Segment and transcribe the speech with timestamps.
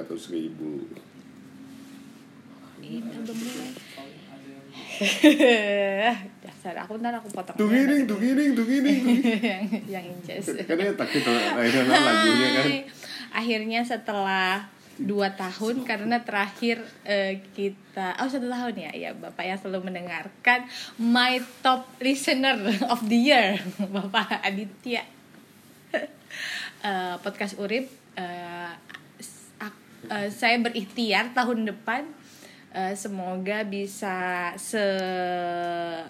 [0.00, 0.84] ratus ribu
[2.80, 3.70] Ini belum mulai.
[6.44, 7.56] Dasar aku ntar aku potong.
[7.56, 9.00] tuh giring tuh giring tuh giring
[9.44, 9.64] yang
[10.00, 10.56] yang inces.
[10.64, 12.66] kan dia takut akhirnya kan lagunya kan.
[13.36, 14.64] Akhirnya setelah
[14.96, 20.68] dua tahun karena terakhir eh, kita oh satu tahun ya ya bapak yang selalu mendengarkan
[21.00, 22.56] my top listener
[22.88, 23.56] of the year
[23.96, 25.04] bapak Aditya
[26.80, 28.72] Eh, podcast Urip eh,
[30.08, 32.08] eh, saya berikhtiar tahun depan
[32.72, 34.84] eh, semoga bisa se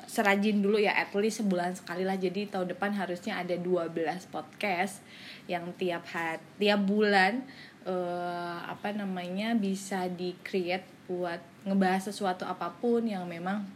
[0.06, 3.90] serajin dulu ya at least sebulan sekali lah jadi tahun depan harusnya ada 12
[4.30, 5.02] podcast
[5.50, 7.42] yang tiap hari tiap bulan
[7.88, 13.66] eh, apa namanya bisa di create buat ngebahas sesuatu apa pun yang memang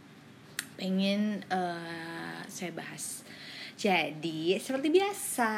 [0.79, 3.23] pengen eh, saya bahas.
[3.75, 5.51] Jadi seperti biasa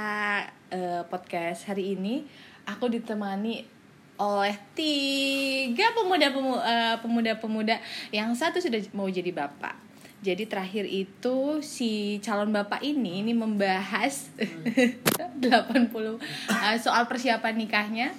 [0.74, 2.26] eh, podcast hari ini
[2.66, 3.77] aku ditemani
[4.18, 7.78] oleh tiga eh, pemuda-pemuda
[8.10, 9.88] yang satu sudah mau jadi bapak.
[10.18, 14.34] Jadi terakhir itu si calon bapak ini ini membahas
[15.38, 18.10] 80 eh, soal persiapan nikahnya.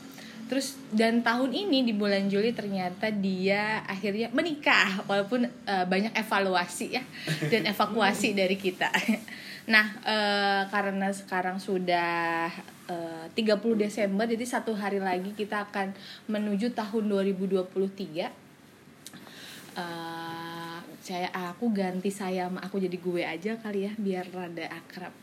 [0.48, 6.96] Terus dan tahun ini di bulan Juli ternyata dia akhirnya menikah walaupun eh, banyak evaluasi
[6.96, 7.02] ya
[7.50, 8.88] dan evakuasi dari kita.
[9.68, 12.48] Nah, eh, karena sekarang sudah
[12.88, 15.94] eh, 30 Desember jadi satu hari lagi kita akan
[16.26, 18.28] menuju tahun 2023
[19.78, 20.48] eh
[21.08, 25.14] saya aku ganti saya aku jadi gue aja kali ya biar rada akrab.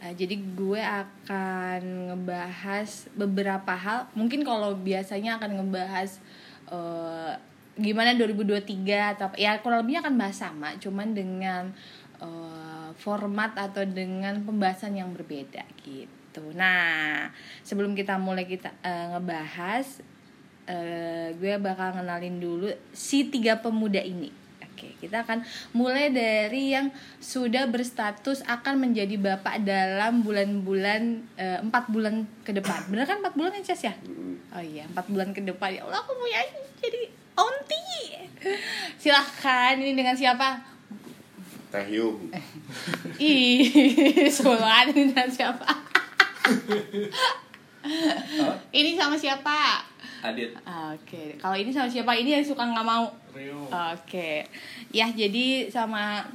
[0.00, 1.82] Eh, jadi gue akan
[2.14, 4.06] ngebahas beberapa hal.
[4.14, 6.22] Mungkin kalau biasanya akan ngebahas
[6.70, 7.34] eh,
[7.74, 11.74] gimana 2023 atau ya kurang lebihnya akan bahas sama cuman dengan
[12.22, 16.19] eh, format atau dengan pembahasan yang berbeda gitu
[16.54, 17.26] nah
[17.66, 19.86] sebelum kita mulai kita eh, ngebahas
[20.70, 24.30] eh, gue bakal ngenalin dulu si tiga pemuda ini.
[24.62, 25.44] Oke, kita akan
[25.76, 26.88] mulai dari yang
[27.20, 31.02] sudah berstatus akan menjadi bapak dalam bulan-bulan
[31.36, 32.88] eh, empat bulan ke depan.
[32.88, 33.94] Bener kan empat bulan ya Ces ya?
[34.54, 36.40] Oh iya, empat bulan ke depan ya Allah aku mau ya
[36.80, 37.82] jadi onti.
[38.96, 40.64] Silahkan ini dengan siapa?
[41.70, 41.86] Teh
[43.20, 43.62] Ih,
[44.34, 45.89] Sulan ini dengan siapa?
[48.78, 49.84] Ini sama siapa?
[50.20, 50.52] Adit
[50.92, 52.12] Oke, kalau ini sama siapa?
[52.12, 53.08] Ini yang suka nggak mau.
[53.32, 54.44] Rio Oke,
[54.92, 56.28] ya jadi sama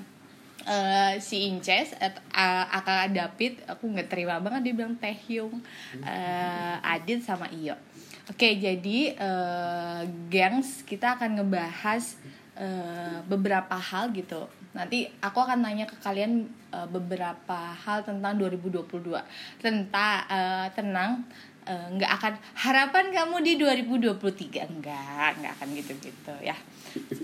[0.65, 5.61] eh, si Inces, uh, Aka David, aku nggak terima banget dia bilang Teh Hyung,
[6.01, 7.77] eh, Adit sama Iyo.
[8.25, 10.01] Oke, jadi eh,
[10.33, 12.17] gengs kita akan ngebahas
[12.57, 14.49] eh, beberapa hal gitu.
[14.75, 19.15] Nanti aku akan nanya ke kalian eh, beberapa hal tentang 2022.
[19.63, 21.23] Tentang eh, tenang
[21.63, 26.55] eh, nggak akan harapan kamu di 2023 enggak nggak akan gitu-gitu ya.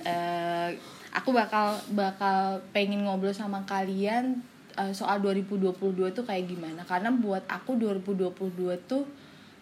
[0.07, 0.69] Eh,
[1.11, 4.39] aku bakal bakal pengen ngobrol sama kalian
[4.79, 6.87] eh, soal 2022 tuh kayak gimana.
[6.87, 9.03] Karena buat aku 2022 tuh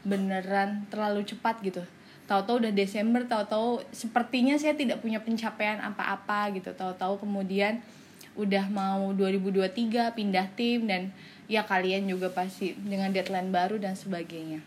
[0.06, 1.84] beneran terlalu cepat gitu
[2.30, 7.82] tahu-tahu udah Desember tahu-tahu sepertinya saya tidak punya pencapaian apa-apa gitu tahu-tahu kemudian
[8.38, 11.10] udah mau 2023 pindah tim dan
[11.50, 14.62] ya kalian juga pasti dengan deadline baru dan sebagainya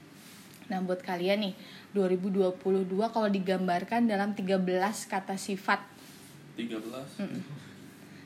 [0.73, 1.55] Nah, buat kalian nih,
[1.93, 4.57] 2022 kalau digambarkan dalam 13
[5.05, 5.85] kata sifat.
[6.57, 6.81] 13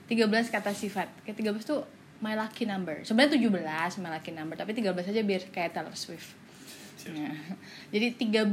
[0.06, 1.10] 13 kata sifat.
[1.26, 1.82] Kayak 13 tuh
[2.22, 3.02] my lucky number.
[3.02, 6.38] Sebenarnya 17 my lucky number, tapi 13 aja biar kayak Taylor Swift.
[7.14, 7.34] Nah,
[7.94, 8.46] jadi 13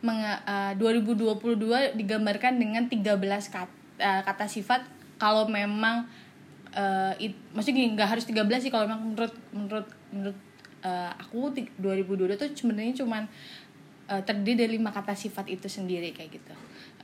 [0.00, 3.68] menge- eh, 2022 digambarkan dengan 13 kata,
[4.24, 4.84] kata sifat
[5.16, 6.04] kalau memang
[6.74, 10.38] eh, it- maksudnya nggak harus 13 sih kalau memang menurut menurut menurut
[10.82, 13.22] eh, aku ti- 2022 tuh sebenarnya cuman
[14.10, 16.54] eh, terdiri dari lima kata sifat itu sendiri kayak gitu.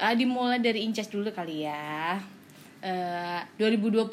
[0.00, 2.18] Eh, dimulai dari Inces dulu kali ya.
[2.80, 4.08] Eh, 2022,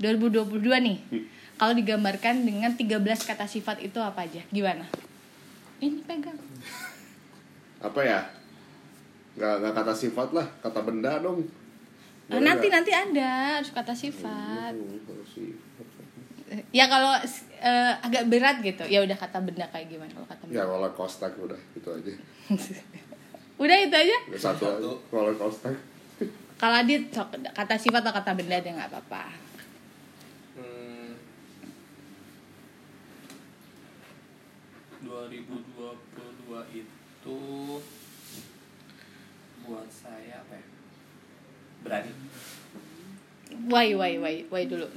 [0.00, 0.98] 2022 nih.
[1.54, 4.42] Kalau digambarkan dengan 13 kata sifat itu apa aja?
[4.50, 4.82] Gimana?
[5.82, 6.38] Ini pegang.
[7.82, 8.22] apa ya
[9.34, 11.42] nggak nggak kata sifat lah kata benda dong
[12.22, 12.76] Eh, Boleh nanti nggak?
[12.78, 14.72] nanti ada harus kata sifat.
[14.72, 15.86] Kata sifat.
[16.70, 17.10] Ya kalau
[17.58, 20.70] eh, agak berat gitu, ya udah kata benda kayak gimana kalau kata ya benda.
[20.70, 22.12] roller coaster udah itu aja
[23.62, 24.16] Udah itu aja.
[24.22, 24.90] Ya, satu, Satu.
[25.10, 25.74] roller coaster
[26.54, 29.24] Kalau Adit sok, kata sifat atau kata benda dia nggak apa-apa.
[30.56, 31.10] hmm,
[35.12, 36.08] 2022
[36.72, 37.38] itu
[39.62, 40.66] buat saya apa ya
[41.84, 42.12] berani
[43.68, 44.88] Why why why why dulu.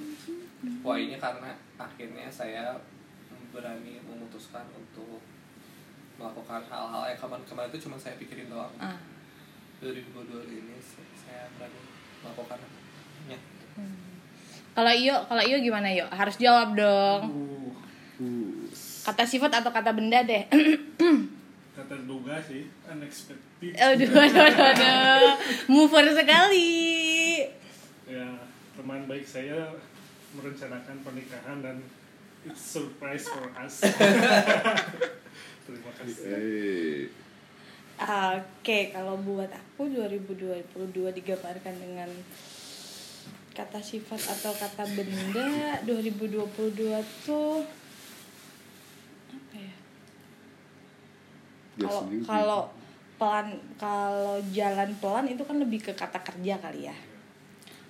[0.82, 2.80] wah ini karena akhirnya saya
[3.52, 5.20] berani memutuskan untuk
[6.16, 8.96] melakukan hal-hal yang kemarin-kemarin itu cuma saya pikirin doang Ah.
[9.84, 10.80] 2022 ini
[11.14, 11.80] saya berani
[12.24, 12.70] melakukannya
[14.72, 16.04] Kalau Iyo, kalau Iyo gimana Iyo?
[16.10, 17.22] Harus jawab dong.
[17.24, 17.55] Uh, Hmm.
[19.06, 20.50] Kata sifat atau kata benda deh.
[21.75, 23.75] tak terduga sih, unexpected.
[23.78, 25.34] aduh, aduh, aduh, aduh.
[25.69, 27.46] Mover sekali.
[28.10, 28.42] Ya,
[28.74, 29.75] teman baik saya
[30.34, 31.78] merencanakan pernikahan dan
[32.48, 33.84] it's surprise for us.
[35.66, 36.25] Terima kasih.
[36.25, 37.02] Eh,
[37.96, 40.68] Oke, kalau buat aku 2022
[41.16, 42.12] digambarkan dengan
[43.56, 46.44] kata sifat atau kata benda 2022
[47.24, 47.63] tuh
[49.31, 49.72] apa ya?
[49.72, 49.80] dia
[51.75, 52.62] Kalau kalau
[53.16, 53.48] pelan
[53.80, 56.95] kalau jalan pelan itu kan lebih ke kata kerja kali ya.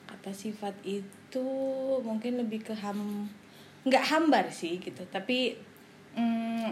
[0.05, 1.47] Kata sifat itu
[2.01, 3.29] mungkin lebih ke ham
[3.85, 5.53] nggak hambar sih gitu, tapi
[6.17, 6.69] mm,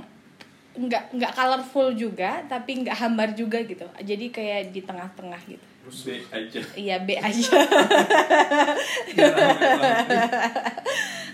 [0.74, 3.86] nggak nggak colorful juga, tapi nggak hambar juga gitu.
[4.02, 5.68] Jadi kayak di tengah-tengah gitu.
[5.84, 7.50] B aja Iya B aja.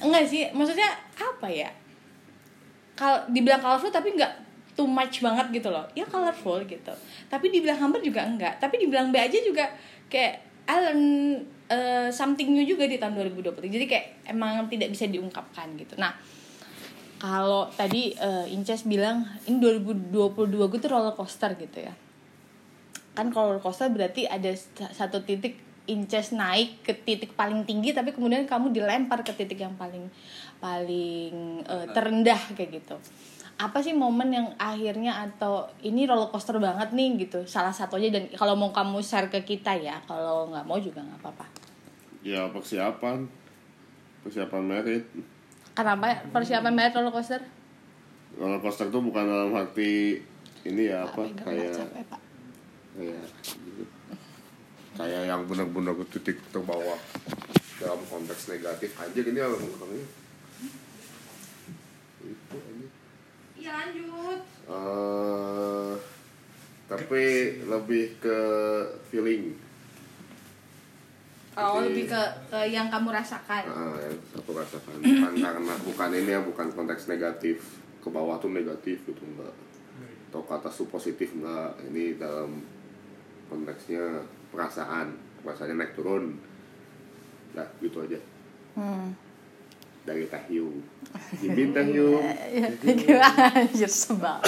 [0.01, 1.69] Enggak sih, maksudnya apa ya?
[2.99, 4.48] Kalau dibilang colorful tapi nggak
[4.79, 5.83] too much banget gitu loh.
[5.91, 6.95] Ya colorful gitu.
[7.27, 8.63] Tapi dibilang hambar juga enggak.
[8.63, 9.67] Tapi dibilang B aja juga
[10.07, 11.03] kayak I learn
[11.67, 13.59] uh, something new juga di tahun 2020.
[13.67, 15.99] Jadi kayak emang tidak bisa diungkapkan gitu.
[15.99, 16.15] Nah,
[17.19, 21.91] kalau tadi uh, Inces bilang ini 2022 gue tuh roller coaster gitu ya
[23.11, 25.59] kan roller coaster berarti ada sa- satu titik
[25.89, 30.07] inches naik ke titik paling tinggi tapi kemudian kamu dilempar ke titik yang paling
[30.63, 32.95] paling eh, terendah kayak gitu
[33.59, 37.43] apa sih momen yang akhirnya atau ini roller coaster banget nih gitu.
[37.43, 41.03] Salah satu aja dan kalau mau kamu share ke kita ya kalau nggak mau juga
[41.03, 41.45] nggak apa-apa.
[42.23, 43.27] Ya persiapan.
[44.23, 45.03] Persiapan merit.
[45.75, 47.43] Kenapa persiapan bayar roller coaster?
[48.39, 50.23] Roller coaster tuh bukan dalam arti
[50.63, 52.21] ini ya apa Pak, kayak capek, Pak.
[52.95, 53.15] kayak
[53.63, 53.83] gitu.
[54.99, 56.99] kayak yang benar-benar ke titik terbawah
[57.75, 58.95] dalam konteks negatif.
[58.95, 60.07] Aja gini ya orangnya
[62.19, 62.98] itu aja
[63.69, 64.39] Lanjut
[64.69, 65.91] Eh,
[66.85, 67.23] tapi
[67.65, 68.39] lebih ke
[69.09, 69.57] feeling.
[71.53, 73.63] Oh Jadi- lebih ke, ke yang kamu rasakan.
[73.65, 75.01] Nah, yang aku rasakan.
[75.01, 77.81] Bukan karena bukan ini ya bukan konteks negatif.
[77.99, 79.51] Ke bawah tuh negatif gitu enggak
[80.29, 82.61] atau ke atas tuh positif enggak ini dalam
[83.49, 84.21] konteksnya
[84.53, 85.17] perasaan.
[85.41, 86.37] Perasaannya naik turun.
[87.57, 88.21] Nah gitu aja.
[88.77, 89.17] Hmm.
[90.09, 90.81] Dari Teh Yu
[91.37, 94.41] Jibin Teh Yu Anjir sebal.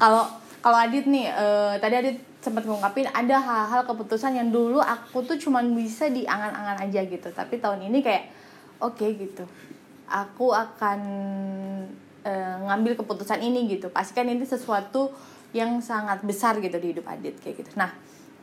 [0.00, 0.24] Kalau
[0.64, 5.36] kalau Adit nih, eh, tadi Adit sempat ngungkapin ada hal-hal keputusan yang dulu aku tuh
[5.36, 7.28] cuman bisa di angan-angan aja gitu.
[7.28, 8.32] Tapi tahun ini kayak
[8.80, 9.44] oke gitu.
[10.08, 11.00] Aku akan
[12.24, 13.92] eh, ngambil keputusan ini gitu.
[13.92, 15.12] Pastikan ini sesuatu
[15.52, 17.70] yang sangat besar gitu di hidup Adit kayak gitu.
[17.76, 17.92] Nah,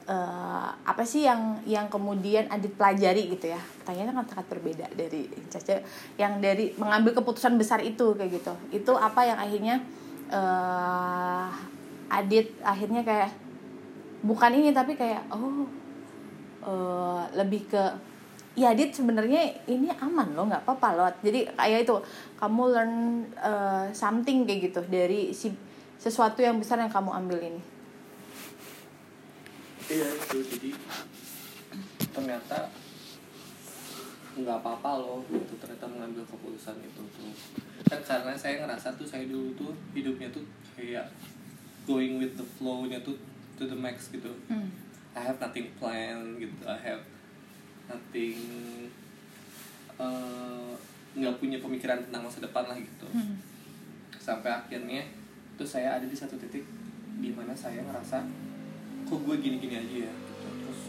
[0.07, 3.61] eh, apa sih yang yang kemudian Adit pelajari gitu ya?
[3.81, 5.81] Pertanyaannya kan sangat berbeda dari Caca
[6.17, 8.53] yang dari mengambil keputusan besar itu kayak gitu.
[8.73, 9.75] Itu apa yang akhirnya
[10.31, 11.47] eh
[12.11, 13.31] Adit akhirnya kayak
[14.21, 15.65] bukan ini tapi kayak oh
[16.65, 17.83] eh, lebih ke
[18.59, 21.95] ya Adit sebenarnya ini aman loh nggak apa-apa loh jadi kayak itu
[22.35, 22.93] kamu learn
[23.39, 25.55] eh, something kayak gitu dari si
[25.95, 27.61] sesuatu yang besar yang kamu ambil ini
[29.91, 30.71] iya itu jadi
[32.11, 32.71] ternyata
[34.31, 37.31] nggak apa-apa loh gitu ternyata mengambil keputusan itu tuh
[37.83, 41.11] kan karena saya ngerasa tuh saya dulu tuh hidupnya tuh kayak
[41.83, 43.19] going with the flow-nya tuh
[43.59, 44.71] to the max gitu Hmm.
[45.11, 47.03] I have nothing planned gitu I have
[47.91, 48.39] nothing
[49.99, 50.71] eh,
[51.11, 53.35] nggak punya pemikiran tentang masa depan lah gitu Hmm.
[54.15, 55.03] sampai akhirnya
[55.59, 56.63] tuh saya ada di satu titik
[57.19, 58.23] di mana saya ngerasa
[59.07, 60.47] kok gue gini-gini aja ya gitu.
[60.65, 60.81] terus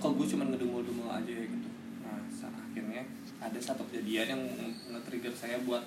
[0.00, 1.68] kok gue cuma ngedumul-dumul aja ya gitu.
[2.02, 3.02] Nah akhirnya
[3.40, 5.84] ada satu kejadian yang nge- nge-trigger saya buat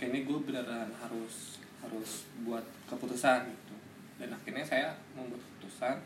[0.00, 3.74] kayaknya gue beneran harus harus buat keputusan gitu.
[4.18, 5.96] Dan akhirnya saya membuat keputusan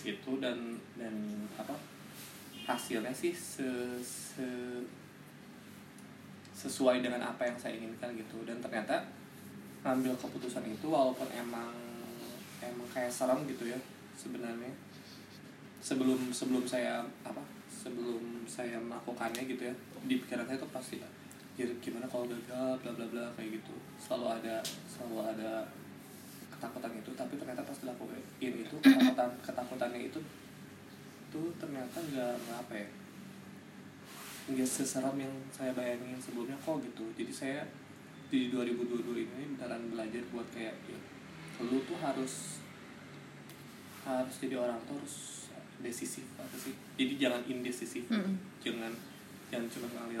[0.00, 1.14] itu dan dan
[1.60, 1.76] apa
[2.64, 3.66] hasilnya sih se,
[4.00, 4.86] se-
[6.54, 8.44] sesuai dengan apa yang saya inginkan gitu.
[8.44, 9.00] Dan ternyata
[9.80, 11.72] ngambil keputusan itu walaupun emang
[12.62, 13.78] emang kayak serem gitu ya
[14.16, 14.72] sebenarnya.
[15.80, 17.40] Sebelum sebelum saya apa
[17.72, 19.74] sebelum saya melakukannya gitu ya
[20.04, 21.08] di pikiran saya tuh pasti ya
[21.80, 23.74] gimana kalau gagal bla bla bla kayak gitu.
[23.96, 25.64] Selalu ada selalu ada
[26.52, 30.20] ketakutan itu tapi ternyata pas dilakuin itu ketakutan ketakutannya itu
[31.32, 32.88] tuh ternyata nggak apa ya
[34.50, 37.08] nggak seseram yang saya bayangin sebelumnya kok gitu.
[37.16, 37.62] Jadi saya
[38.30, 41.00] di 2022 ini beneran belajar buat kayak ya
[41.60, 42.62] lu tuh harus
[44.00, 45.46] harus jadi orang tuh harus
[45.80, 46.72] decisif apa sih?
[46.96, 48.36] Jadi jangan indecisif Mm-mm.
[48.60, 48.92] jangan
[49.52, 50.20] jangan cuma ngalir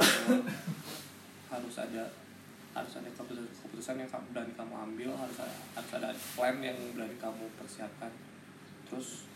[1.50, 2.04] harus ada
[2.70, 6.78] harus ada keputusan keputusan yang kamu berani kamu ambil harus ada, harus ada plan yang
[6.94, 8.12] berani kamu persiapkan.
[8.86, 9.26] Terus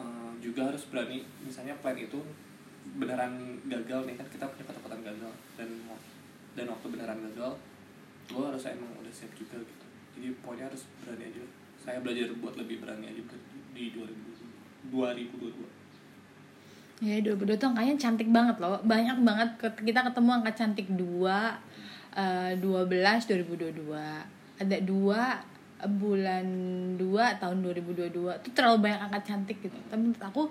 [0.00, 2.18] eh, juga harus berani misalnya plan itu
[2.98, 5.32] beneran gagal nih kan kita punya ketakutan gagal.
[5.54, 5.68] Dan
[6.58, 7.54] dan waktu beneran gagal
[8.28, 9.87] lo harus emang udah siap juga gitu
[10.18, 11.46] jadi pokoknya harus berani aja.
[11.78, 13.22] Saya belajar buat lebih berani aja
[13.70, 15.78] di 2022 2022
[16.98, 18.82] Ya 2022 tuh angkanya cantik banget loh.
[18.82, 19.50] Banyak banget
[19.86, 20.98] kita ketemu angka cantik 2
[22.18, 23.94] eh, 12 2022
[24.58, 26.42] Ada 2 bulan
[26.98, 27.04] 2
[27.38, 29.78] tahun 2022 Itu terlalu banyak angka cantik gitu.
[29.86, 30.42] Tapi menurut aku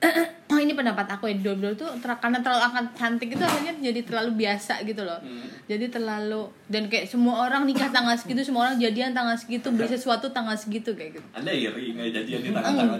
[0.50, 4.00] Oh ini pendapat aku ya 2022 tuh ter- Karena terlalu angka cantik itu akhirnya jadi
[4.00, 5.20] terlalu biasa gitu loh.
[5.68, 9.84] Jadi terlalu Dan kayak semua orang nikah tanggal segitu Semua orang jadian tanggal segitu Beli
[9.86, 11.26] sesuatu tanggal segitu kayak gitu.
[11.36, 12.96] Ada iri nggak jadian di tangan-tangan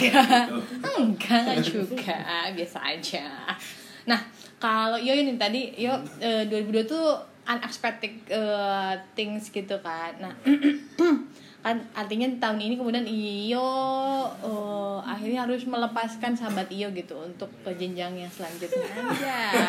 [0.91, 2.19] Enggak, gitu enggak juga,
[2.53, 3.25] biasa aja.
[4.05, 4.21] Nah,
[4.57, 7.05] kalau Yo ini tadi Yo eh, 2002 tuh
[7.47, 10.13] unexpected eh, things gitu kan.
[10.21, 10.33] Nah,
[11.61, 13.69] kan artinya tahun ini kemudian Iyo
[14.41, 18.89] eh, akhirnya harus melepaskan sahabat Iyo gitu untuk ke jenjang yang selanjutnya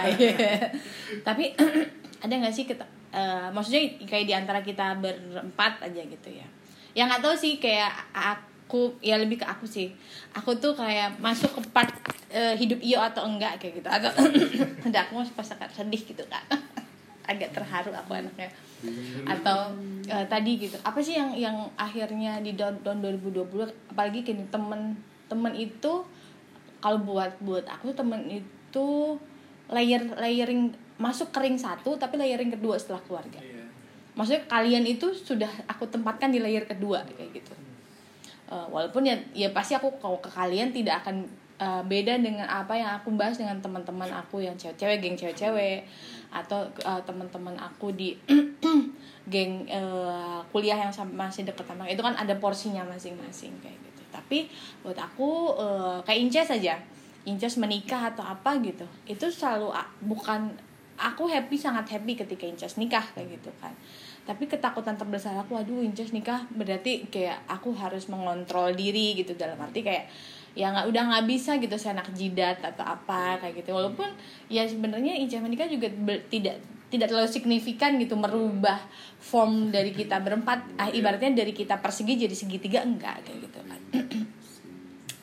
[0.08, 0.40] aja.
[1.28, 1.52] Tapi
[2.24, 6.48] ada nggak sih kita eh, maksudnya kayak di antara kita berempat aja gitu ya.
[6.96, 9.92] Yang nggak tahu sih kayak aku ya lebih ke aku sih.
[10.32, 11.92] Aku tuh kayak masuk ke part
[12.32, 13.90] eh, hidup Iyo atau enggak kayak gitu.
[13.92, 14.16] Atau
[14.88, 16.48] ada aku masih pas sedih gitu kan.
[17.38, 18.50] agak terharu aku anaknya.
[19.26, 19.78] Atau
[20.10, 20.78] eh, tadi gitu.
[20.82, 24.98] Apa sih yang yang akhirnya di tahun, tahun 2020 apalagi gini temen
[25.32, 26.04] temen itu
[26.82, 28.88] kalau buat buat aku temen itu
[29.72, 33.40] layer layering masuk kering satu tapi layering kedua setelah keluarga.
[33.40, 33.66] Iya.
[34.18, 37.54] Maksudnya kalian itu sudah aku tempatkan di layer kedua kayak gitu.
[38.52, 41.24] Eh, walaupun ya ya pasti aku kalau ke kalian tidak akan
[41.56, 45.88] eh, beda dengan apa yang aku bahas dengan teman-teman aku yang cewek-cewek geng cewek-cewek
[46.32, 48.16] atau eh, teman-teman aku di
[49.32, 54.02] geng eh, kuliah yang masih deket sama itu kan ada porsinya masing-masing kayak gitu.
[54.10, 54.48] Tapi
[54.82, 56.80] buat aku eh, kayak Inces saja
[57.28, 59.70] Inces menikah atau apa gitu itu selalu
[60.08, 60.50] bukan
[60.98, 63.76] aku happy sangat happy ketika Inces nikah kayak gitu kan.
[64.22, 69.60] Tapi ketakutan terbesar aku aduh Inces nikah berarti kayak aku harus mengontrol diri gitu dalam
[69.60, 70.08] arti kayak
[70.52, 73.72] ya nggak udah nggak bisa gitu saya anak jidat atau apa kayak gitu.
[73.72, 74.08] Walaupun
[74.52, 76.60] ya sebenarnya Inces menikah juga ber- tidak
[76.92, 78.78] tidak terlalu signifikan gitu merubah
[79.24, 80.76] form dari kita berempat.
[80.76, 83.82] Ah, ibaratnya dari kita persegi jadi segitiga enggak kayak gitu kan.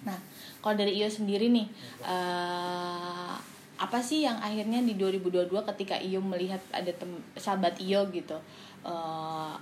[0.09, 0.17] Nah
[0.65, 1.69] kalau dari Iyo sendiri nih
[2.01, 3.35] eh,
[3.79, 8.41] apa sih yang akhirnya di 2022 ketika Iyo melihat ada tem- sahabat Iyo gitu
[8.89, 9.55] eh,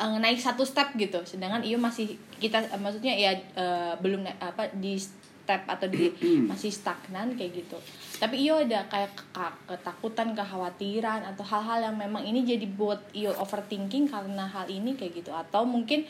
[0.00, 1.20] eh, naik satu step gitu.
[1.28, 6.08] Sedangkan Iyo masih kita eh, maksudnya ya eh, belum apa di step atau di
[6.50, 7.76] masih stagnan kayak gitu.
[8.20, 13.34] Tapi Iyo ada kayak ke- ketakutan kekhawatiran atau hal-hal yang memang ini jadi buat Iyo
[13.36, 15.32] overthinking karena hal ini kayak gitu.
[15.34, 16.06] Atau mungkin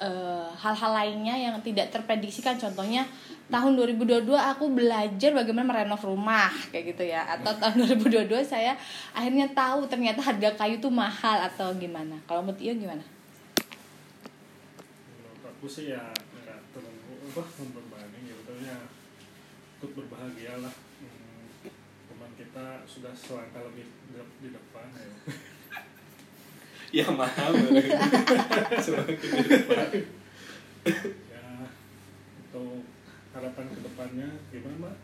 [0.00, 2.58] eh, hal-hal lainnya yang tidak terprediksikan.
[2.58, 3.06] Contohnya
[3.50, 7.28] tahun 2022 aku belajar bagaimana merenov rumah kayak gitu ya.
[7.30, 8.74] Atau tahun 2022 saya
[9.14, 12.18] akhirnya tahu ternyata harga kayu tuh mahal atau gimana.
[12.26, 13.19] Kalau menurut Iyo gimana?
[15.60, 18.76] Aku sih ya nggak terlalu apa membebani ya betulnya
[19.76, 20.72] ikut berbahagia lah.
[20.72, 21.44] Hmm,
[22.08, 25.12] teman kita sudah selangkah lebih de- di depan ya.
[26.90, 27.52] Ya mahal.
[31.28, 31.44] Ya
[32.40, 32.82] untuk
[33.30, 34.96] harapan ke depannya gimana mbak?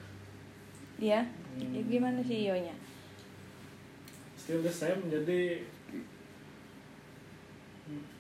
[0.96, 1.20] Dia
[1.60, 2.72] ya, gimana sih Iyo nya?
[4.34, 5.62] still the same jadi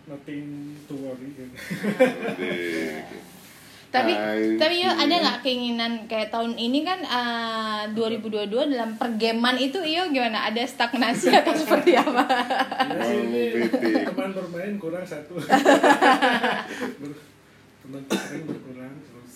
[0.06, 1.54] nothing to worry gitu.
[3.86, 4.92] Tapi Hai, tapi iya.
[4.92, 10.50] ada nggak keinginan kayak tahun ini kan eh, 2022 dalam pergeman itu Iyo gimana?
[10.50, 12.26] Ada stagnasi atau seperti apa?
[12.92, 14.04] Ya titik.
[14.12, 15.38] teman bermain kurang satu
[17.86, 19.34] teman sering berkurang terus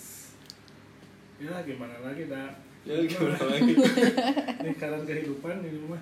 [1.39, 2.51] ya gimana lagi dah
[2.83, 3.73] ya gimana lagi
[4.61, 6.01] ini kehidupan ini mah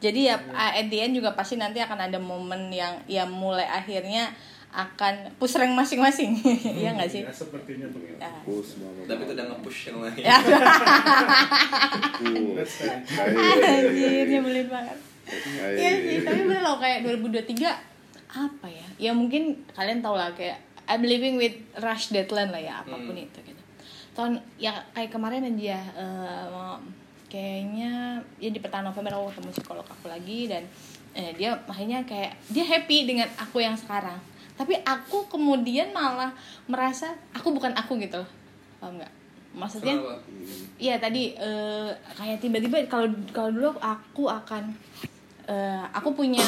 [0.00, 4.32] Jadi ya at the end juga pasti nanti akan ada momen yang yang mulai akhirnya
[4.70, 6.38] akan push rank masing-masing.
[6.80, 7.20] Iya nggak sih?
[7.20, 8.30] ya sepertinya begitu Ya.
[8.40, 10.36] Push, mama, tapi itu udah nge-push yang lain Ya,
[13.00, 14.98] anjir nyebelin banget.
[15.70, 17.66] Iya sih, tapi bener loh kayak 2023
[18.30, 18.86] apa ya?
[18.98, 19.42] Ya mungkin
[19.72, 23.22] kalian tau lah kayak I'm living with rush deadline lah ya apa pun Hmm.
[23.22, 23.62] itu gitu.
[24.12, 26.46] Tahun ya kayak kemarin aja eh,
[27.30, 30.66] kayaknya ya di pertengahan November aku ketemu psikolog aku lagi dan
[31.14, 34.18] eh, dia akhirnya kayak dia happy dengan aku yang sekarang
[34.58, 36.34] tapi aku kemudian malah
[36.68, 38.30] merasa aku bukan aku gitu loh
[38.76, 39.12] paham nggak
[39.50, 39.98] maksudnya?
[40.78, 44.70] Iya tadi eh, kayak tiba-tiba kalau kalau dulu aku akan
[45.46, 46.42] eh, aku punya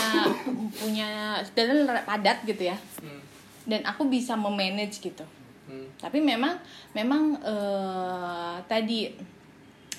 [0.83, 3.19] punya dan padat gitu ya Hmm.
[3.67, 5.27] dan aku bisa memanage gitu
[5.63, 5.87] Hmm.
[5.99, 6.59] tapi memang
[6.91, 9.11] memang eh, tadi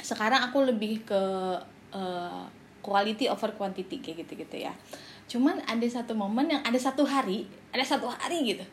[0.04, 1.22] sekarang aku lebih ke
[1.96, 2.44] eh,
[2.84, 4.76] quality over quantity kayak gitu gitu ya.
[5.32, 8.66] Cuman ada satu momen yang ada satu hari ada satu hari gitu.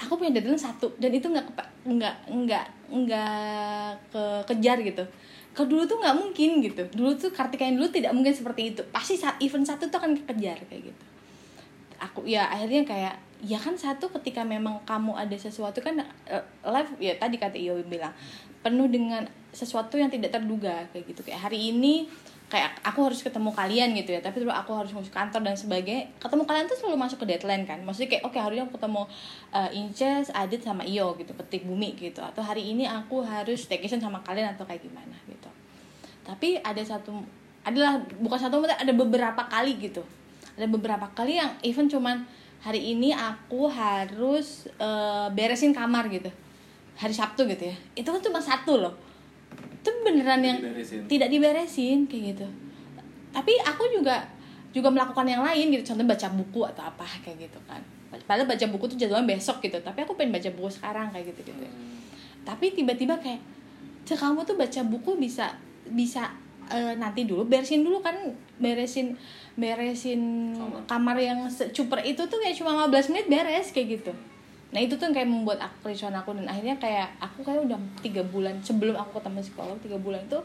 [0.00, 1.46] Aku punya deadline satu dan itu nggak
[1.84, 5.04] nggak nggak nggak ke kejar gitu.
[5.52, 6.82] Kalau dulu tuh nggak mungkin gitu.
[6.96, 8.82] Dulu tuh Kartika yang dulu tidak mungkin seperti itu.
[8.88, 11.04] Pasti saat event satu tuh akan kekejar kayak gitu.
[11.98, 16.90] Aku ya akhirnya kayak ya kan satu ketika memang kamu ada sesuatu kan eh, live
[16.98, 18.10] ya tadi kata Iyo bilang
[18.62, 21.20] penuh dengan sesuatu yang tidak terduga kayak gitu.
[21.24, 22.08] Kayak hari ini
[22.48, 24.20] kayak aku harus ketemu kalian gitu ya.
[24.24, 26.08] Tapi terus aku harus masuk kantor dan sebagainya.
[26.16, 27.80] Ketemu kalian tuh selalu masuk ke deadline kan.
[27.84, 29.02] Maksudnya kayak oke hari ini aku ketemu
[29.52, 32.20] uh, Inces, Adit sama Iyo gitu petik bumi gitu.
[32.24, 35.48] Atau hari ini aku harus staycation sama kalian atau kayak gimana gitu.
[36.24, 37.20] Tapi ada satu
[37.64, 40.00] adalah bukan satu ada beberapa kali gitu.
[40.56, 42.24] Ada beberapa kali yang even cuman
[42.64, 46.32] hari ini aku harus eh, beresin kamar gitu.
[46.98, 47.76] Hari Sabtu gitu ya.
[47.94, 49.07] Itu kan cuma satu loh
[49.78, 51.06] itu beneran yang Diberesin.
[51.06, 52.46] tidak diberesin kayak gitu.
[53.30, 54.26] Tapi aku juga
[54.70, 55.94] juga melakukan yang lain gitu.
[55.94, 57.80] Contoh baca buku atau apa kayak gitu kan.
[58.08, 59.78] Padahal baca buku tuh jadwalnya besok gitu.
[59.78, 61.64] Tapi aku pengen baca buku sekarang kayak gitu gitu.
[62.42, 63.40] Tapi tiba-tiba kayak
[64.04, 65.52] "Cek, kamu tuh baca buku bisa
[65.88, 66.32] bisa
[66.68, 68.16] eh, nanti dulu beresin dulu kan
[68.58, 69.16] beresin
[69.54, 70.80] beresin Kamar.
[70.84, 74.12] kamar yang secuper itu tuh kayak cuma 15 menit beres kayak gitu
[74.68, 77.80] nah itu tuh yang kayak membuat aku kericuan aku dan akhirnya kayak aku kayak udah
[78.04, 80.38] tiga bulan sebelum aku ketemu psikolog tiga bulan itu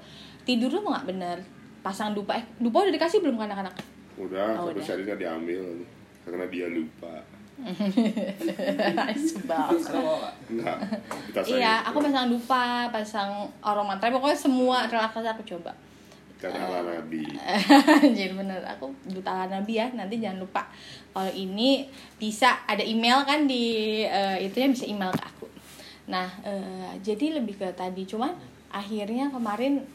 [0.48, 1.38] tidur tuh nggak bener.
[1.84, 3.76] Pasang dupa eh dupa udah dikasih belum ke anak-anak?
[4.16, 4.86] Udah Oh, tapi udah.
[4.88, 5.64] sehari nggak diambil.
[6.24, 7.16] Karena dia lupa.
[7.64, 9.60] Enggak kita
[11.54, 15.72] iya aku pasang dupa pasang aroma terapi pokoknya semua relaksasi aku coba
[16.44, 17.24] karena ala nabi
[18.20, 19.88] Jadi bener aku duta nabi ya.
[19.96, 20.68] Nanti jangan lupa
[21.16, 21.88] kalau ini
[22.20, 25.48] bisa ada email kan di eh, itunya bisa email ke aku.
[26.12, 28.36] Nah eh, jadi lebih ke tadi cuman
[28.74, 29.88] akhirnya kemarin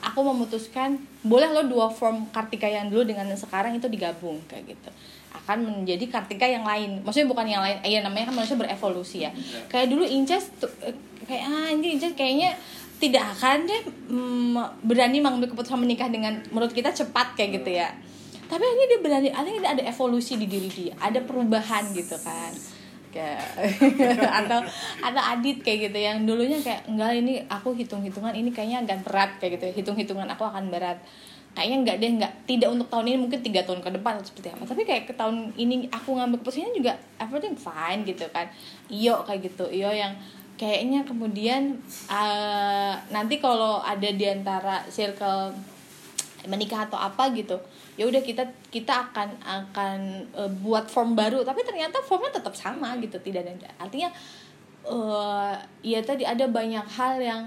[0.00, 4.72] aku memutuskan boleh lo dua form Kartika yang dulu dengan yang sekarang itu digabung kayak
[4.72, 4.90] gitu.
[5.36, 7.04] Akan menjadi Kartika yang lain.
[7.04, 9.30] Maksudnya bukan yang lain eh, ya namanya kan manusia berevolusi ya.
[9.68, 10.48] Kayak dulu Inces
[10.80, 10.96] eh,
[11.28, 12.56] kayak ah ini Inces kayaknya
[13.02, 13.82] tidak akan deh
[14.14, 17.90] mm, berani mengambil keputusan menikah dengan menurut kita cepat kayak gitu ya.
[18.46, 22.54] Tapi akhirnya dia berani akhirnya ada evolusi di diri dia ada perubahan gitu kan.
[23.10, 23.42] Kayak
[24.46, 24.62] atau
[25.02, 29.02] atau Adit kayak gitu yang dulunya kayak enggak ini aku hitung hitungan ini kayaknya agak
[29.02, 31.02] berat kayak gitu hitung hitungan aku akan berat.
[31.58, 34.54] Kayaknya enggak deh enggak tidak untuk tahun ini mungkin tiga tahun ke depan atau seperti
[34.54, 34.62] apa.
[34.62, 38.46] Tapi kayak ke tahun ini aku ngambil keputusannya juga everything fine gitu kan.
[38.86, 40.14] Iyo kayak gitu iyo yang
[40.60, 41.76] kayaknya kemudian
[42.10, 45.54] eh, nanti kalau ada di antara circle
[46.46, 47.54] menikah atau apa gitu
[47.94, 49.98] ya udah kita kita akan akan
[50.32, 51.44] eh, buat form baru.
[51.44, 54.08] Tapi ternyata formnya tetap sama gitu tidak ada artinya
[54.82, 55.54] eh
[55.86, 57.42] ya tadi ada banyak hal yang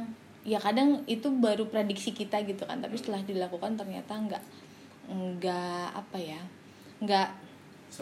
[0.45, 2.79] ya kadang itu baru prediksi kita gitu kan.
[2.79, 4.43] Tapi setelah dilakukan ternyata nggak
[5.05, 6.41] nggak apa ya
[7.01, 7.44] nggak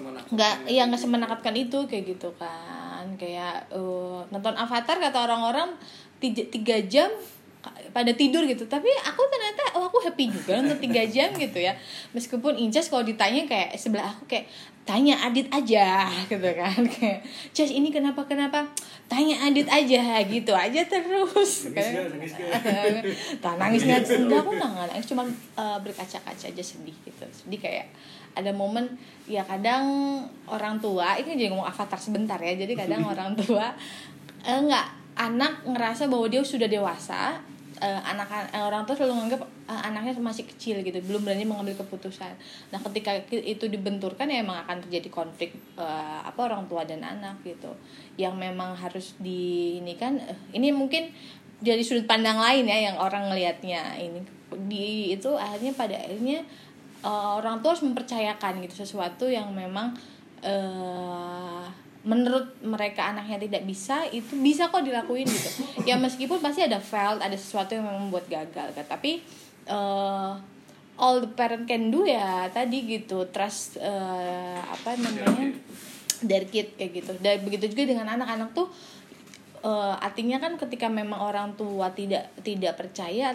[0.01, 0.69] nggak ya.
[0.69, 3.05] iya nggak semenakutkan itu kayak gitu kan.
[3.19, 5.75] Kayak eh, nonton Avatar kata orang-orang
[6.17, 7.11] tiga, tiga jam
[7.95, 8.67] pada tidur gitu.
[8.67, 11.75] Tapi aku ternyata oh aku happy juga nonton tiga jam gitu ya.
[12.11, 14.49] Meskipun Inces kalau ditanya kayak sebelah aku kayak
[14.83, 16.81] tanya Adit aja gitu kan.
[16.87, 17.23] Kayak
[17.55, 18.67] Ces ini kenapa kenapa?
[19.07, 21.71] Tanya Adit aja gitu aja terus.
[21.71, 21.89] Nggak?
[22.11, 22.33] Nangis
[23.61, 24.01] nangis nggak.
[24.27, 25.07] Enggak aku nggak nangis.
[25.07, 25.23] Cuma
[25.59, 27.23] eh, berkaca-kaca aja sedih gitu.
[27.31, 27.87] Sedih kayak
[28.33, 28.85] ada momen
[29.29, 29.85] ya kadang
[30.49, 33.71] orang tua ini jadi ngomong avatar sebentar ya jadi kadang orang tua
[34.43, 37.37] eh, nggak anak ngerasa bahwa dia sudah dewasa
[37.83, 41.75] eh, anak eh, orang tua selalu menganggap eh, anaknya masih kecil gitu belum berani mengambil
[41.83, 42.33] keputusan.
[42.71, 47.43] Nah ketika itu dibenturkan ya emang akan terjadi konflik eh, apa orang tua dan anak
[47.43, 47.75] gitu.
[48.15, 51.11] Yang memang harus di ini kan eh, ini mungkin
[51.63, 53.99] dari sudut pandang lain ya yang orang ngelihatnya.
[53.99, 54.19] Ini
[54.69, 56.45] di itu akhirnya pada akhirnya
[57.03, 59.93] eh, orang tua harus mempercayakan gitu sesuatu yang memang
[60.43, 61.63] eh
[62.03, 65.49] menurut mereka anaknya tidak bisa itu bisa kok dilakuin gitu.
[65.89, 69.23] Ya meskipun pasti ada failed ada sesuatu yang memang membuat gagal kan tapi
[69.67, 70.31] eh
[70.99, 75.55] all the parent can do ya tadi gitu trust eh, apa namanya
[76.23, 77.11] dari kid kayak gitu.
[77.23, 78.67] Dan begitu juga dengan anak-anak tuh
[79.63, 83.31] eh, artinya kan ketika memang orang tua tidak tidak percaya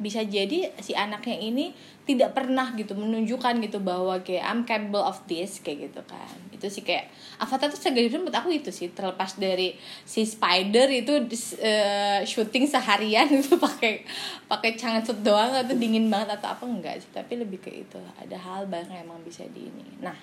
[0.00, 5.22] bisa jadi si anaknya ini tidak pernah gitu menunjukkan gitu bahwa kayak I'm capable of
[5.30, 6.34] this kayak gitu kan.
[6.50, 11.14] Itu sih kayak Avatar tuh segala buat aku itu sih terlepas dari si Spider itu
[11.22, 14.02] uh, syuting seharian itu pakai
[14.50, 18.00] pakai cangat doang atau dingin banget atau apa enggak sih tapi lebih ke itu.
[18.18, 20.02] Ada hal banyak yang emang bisa di ini.
[20.02, 20.16] Nah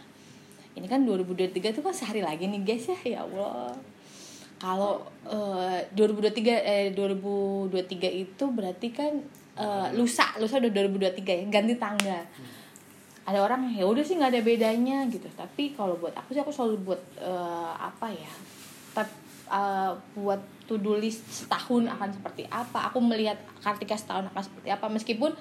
[0.76, 3.00] ini kan 2023 tuh kan sehari lagi nih guys ya?
[3.08, 3.72] Ya Allah.
[4.60, 6.36] Kalau uh, 2023
[6.68, 7.72] eh 2023
[8.28, 9.24] itu berarti kan
[9.60, 12.24] uh, lusa lusa udah 2023 ya ganti tanggal
[13.30, 15.30] ada orang ya udah sih nggak ada bedanya gitu.
[15.38, 18.34] Tapi kalau buat aku sih aku selalu buat uh, apa ya
[18.98, 19.14] tapi
[19.54, 22.90] uh, buat to do list setahun akan seperti apa.
[22.90, 24.90] Aku melihat Kartika setahun akan seperti apa.
[24.90, 25.38] Meskipun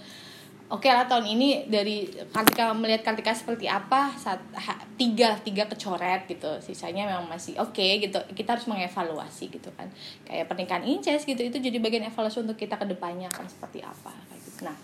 [0.68, 5.64] oke okay lah tahun ini dari Kartika melihat Kartika seperti apa saat ha, tiga tiga
[5.64, 6.60] kecoret gitu.
[6.60, 8.20] Sisanya memang masih oke okay, gitu.
[8.36, 9.88] Kita harus mengevaluasi gitu kan.
[10.28, 14.12] Kayak pernikahan Inces gitu itu jadi bagian evaluasi untuk kita ke depannya akan seperti apa.
[14.28, 14.60] Kayak gitu.
[14.68, 14.76] Nah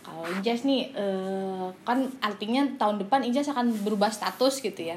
[0.00, 4.96] kalau Inces nih uh, kan artinya tahun depan Inces akan berubah status gitu ya.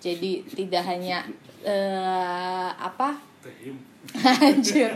[0.00, 1.24] Jadi tidak hanya
[1.64, 3.16] uh, apa?
[4.44, 4.92] Anjir.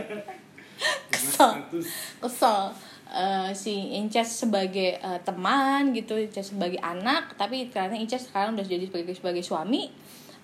[1.09, 1.63] Kesel.
[2.21, 2.73] kesel
[3.15, 8.67] uh, si Inces sebagai uh, teman gitu Inces sebagai anak tapi karena Inces sekarang udah
[8.67, 9.89] jadi sebagai sebagai suami.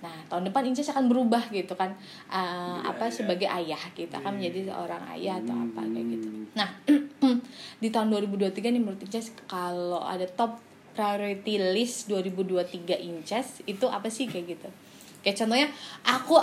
[0.02, 1.94] Nah tahun depan Inces akan berubah gitu kan.
[2.32, 3.14] Uh, apa ayah.
[3.14, 4.24] sebagai ayah kita gitu.
[4.24, 6.28] akan menjadi seorang ayah atau apa kayak gitu.
[6.56, 6.70] Nah
[7.84, 10.58] di tahun 2023 nih menurut Inces kalau ada top
[10.96, 14.70] priority list 2023 Inces itu apa sih kayak gitu?
[15.22, 15.68] Kayak contohnya
[16.02, 16.36] aku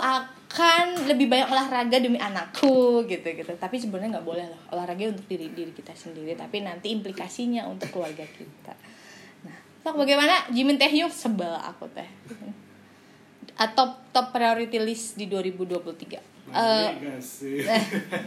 [0.49, 3.53] akan lebih banyak olahraga demi anakku gitu gitu.
[3.53, 7.93] Tapi sebenarnya nggak boleh loh olahraga untuk diri diri kita sendiri tapi nanti implikasinya untuk
[7.93, 8.73] keluarga kita.
[9.45, 10.49] Nah so, bagaimana?
[10.49, 12.09] Jimin Taehyung sebel aku teh
[13.59, 16.89] atau top priority list di 2023 Uh,
[17.29, 17.83] eh,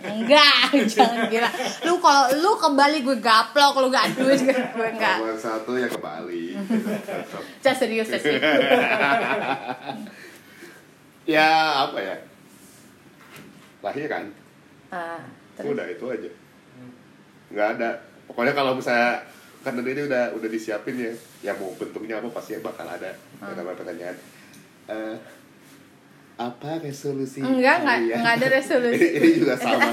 [0.15, 1.51] enggak, jangan gila.
[1.83, 5.19] Lu kalau lu ke Bali gue gaplok, lu gak duit gue enggak.
[5.19, 6.55] Nomor satu ya ke Bali.
[7.67, 8.39] Cah serius sih
[11.29, 11.47] ya
[11.89, 12.17] apa ya?
[13.83, 14.31] Lahiran
[14.93, 15.21] uh,
[15.59, 16.31] udah itu aja.
[17.51, 17.91] Nggak ada.
[18.29, 19.25] Pokoknya kalau misalnya
[19.63, 21.13] kan ini udah udah disiapin ya.
[21.43, 23.11] Ya mau bentuknya apa pasti bakal ada.
[23.41, 24.17] Nama pertanyaan.
[24.87, 25.17] Uh,
[26.41, 29.05] apa resolusi enggak enggak enggak ada resolusi.
[29.05, 29.89] Ini, ini juga sama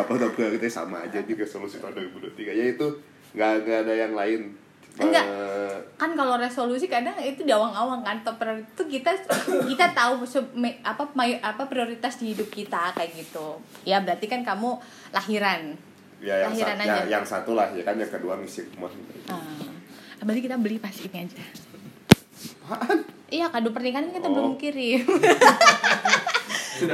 [0.00, 2.86] apa udah kita sama aja di resolusi tahun 2023 ya itu
[3.34, 4.54] nggak nggak ada yang lain
[4.98, 5.26] enggak.
[6.00, 8.24] Kan kalau resolusi kadang itu di awang-awang kan.
[8.24, 9.12] Top itu kita
[9.68, 10.24] kita tahu
[10.82, 11.04] apa
[11.44, 13.60] apa prioritas di hidup kita kayak gitu.
[13.86, 14.80] Ya berarti kan kamu
[15.14, 15.76] lahiran.
[16.20, 16.92] Ya, yang lahiran sa aja.
[17.00, 18.92] yang, yang satu lah ya kan yang kedua misi rumah
[19.32, 19.40] ah.
[20.20, 21.40] berarti kita beli pas ini aja.
[23.30, 24.34] Iya kado pernikahan kita oh.
[24.34, 25.06] belum kirim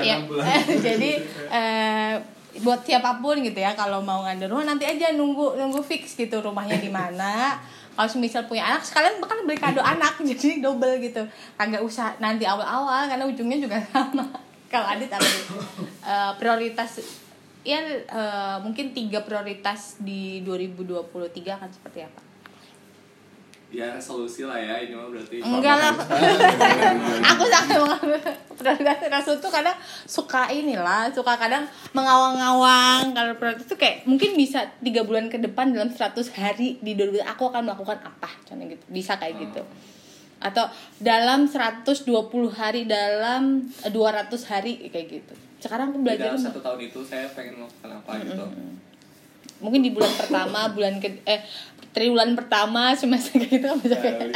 [0.04, 0.16] ya,
[0.86, 1.10] jadi
[1.48, 2.14] eh,
[2.60, 6.76] buat siapa pun gitu ya kalau mau rumah nanti aja nunggu nunggu fix gitu rumahnya
[6.80, 7.60] di mana
[7.96, 11.24] kalau misal punya anak sekalian bahkan beli kado anak jadi double gitu.
[11.56, 14.28] Kagak usah nanti awal-awal karena ujungnya juga sama.
[14.68, 15.24] Kalau adit apa
[16.04, 17.00] uh, prioritas
[17.66, 17.82] ya
[18.12, 21.10] uh, mungkin tiga prioritas di 2023
[21.58, 22.20] akan seperti apa
[23.66, 25.92] ya resolusi lah ya ini mah berarti enggak lah.
[27.34, 27.76] aku sangat
[29.10, 29.76] rasul tuh kadang
[30.06, 35.74] suka inilah suka kadang mengawang-awang kalau prioritas tuh kayak mungkin bisa tiga bulan ke depan
[35.74, 38.84] dalam 100 hari di 2000 aku akan melakukan apa contohnya gitu.
[38.90, 39.62] Bisa kayak gitu.
[40.38, 40.68] Atau
[41.02, 42.06] dalam 120
[42.54, 45.34] hari dalam 200 hari kayak gitu.
[45.58, 48.44] Sekarang aku belajar dalam satu tahun itu saya pengen melakukan apa gitu.
[49.56, 51.40] Mungkin di bulan pertama bulan ke eh
[51.96, 54.28] triwulan pertama semester gitu kan bisa kayak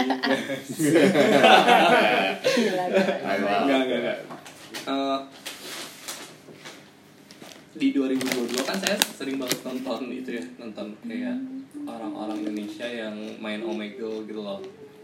[4.88, 5.20] uh,
[7.81, 11.37] di 2022 kan saya sering banget nonton itu ya nonton kayak
[11.85, 14.61] orang-orang Indonesia yang main Omegle gitu loh.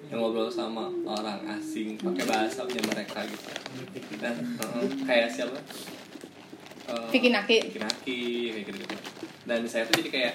[0.07, 3.51] Yang ngobrol sama orang asing pakai bahasa punya mereka gitu.
[4.23, 5.59] Dan uh, kayak siapa?
[6.87, 7.59] Uh, Vicky Naki.
[7.67, 8.19] Vicky Naki
[8.55, 8.97] kayak gitu, gitu
[9.47, 10.35] dan saya tuh jadi kayak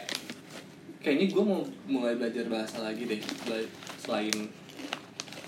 [1.02, 3.22] kayaknya gue mau mulai belajar bahasa lagi deh
[3.98, 4.34] selain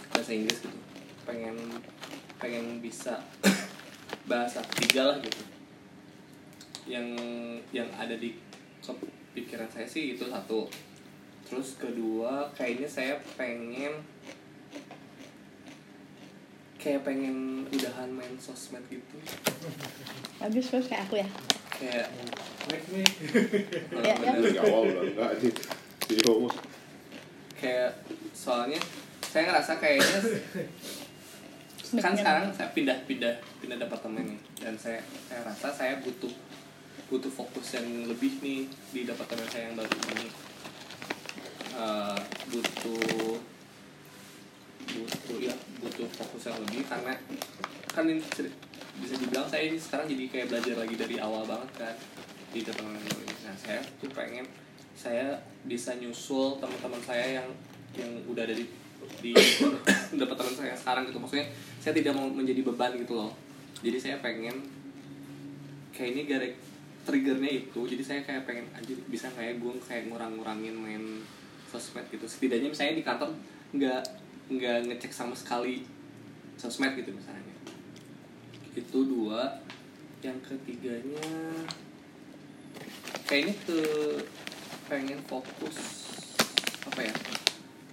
[0.10, 0.80] bahasa Inggris gitu.
[1.24, 1.56] Pengen
[2.42, 3.22] pengen bisa
[4.30, 5.46] bahasa tiga lah gitu.
[6.90, 7.08] Yang
[7.70, 8.36] yang ada di
[9.38, 10.66] pikiran saya sih itu satu.
[11.46, 14.02] Terus kedua kayaknya saya pengen
[16.82, 19.18] kayak pengen udahan main sosmed gitu.
[20.42, 21.28] Habis terus kayak aku ya?
[21.72, 22.10] Kayak
[22.72, 23.08] next nih
[23.92, 24.32] ya, ya.
[24.40, 25.52] dari awal udah enggak sih
[27.60, 27.92] kayak
[28.36, 28.80] soalnya
[29.24, 30.20] saya ngerasa kayaknya
[32.02, 34.40] kan sekarang saya pindah pindah pindah departemen nih.
[34.58, 34.98] Dan saya
[35.30, 36.32] saya rasa saya butuh
[37.12, 40.28] butuh fokus yang lebih nih di departemen saya yang baru ini.
[41.74, 43.38] Eh, butuh
[44.84, 47.14] butuh ya butuh fokus yang lebih karena
[47.94, 48.22] kan ini
[49.02, 51.96] bisa dibilang saya ini sekarang jadi kayak belajar lagi dari awal banget kan
[52.54, 54.46] di ini nah saya tuh pengen
[54.94, 55.34] saya
[55.66, 57.48] bisa nyusul teman-teman saya yang
[57.98, 58.66] yang udah ada di
[59.20, 59.34] di
[60.22, 61.20] departemen saya sekarang gitu.
[61.20, 61.48] Maksudnya
[61.82, 63.32] saya tidak mau menjadi beban gitu loh.
[63.84, 64.64] Jadi saya pengen
[65.92, 66.48] kayak ini gara
[67.04, 71.04] triggernya itu jadi saya kayak pengen aja bisa kayak gue kayak ngurang-ngurangin main
[71.68, 72.24] sosmed gitu.
[72.24, 73.30] Setidaknya misalnya di kantor
[73.76, 74.02] nggak
[74.54, 75.84] nggak ngecek sama sekali
[76.56, 77.56] sosmed gitu misalnya.
[78.72, 79.60] Itu dua.
[80.24, 81.20] Yang ketiganya
[83.34, 83.80] kayaknya ke
[84.86, 85.74] pengen fokus
[86.86, 87.14] apa ya?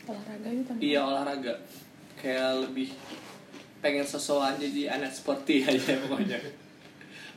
[0.04, 1.56] Olahraga gitu iya olahraga.
[2.20, 2.92] Kayak lebih
[3.80, 6.36] pengen sesuatu jadi anak sporty aja pokoknya.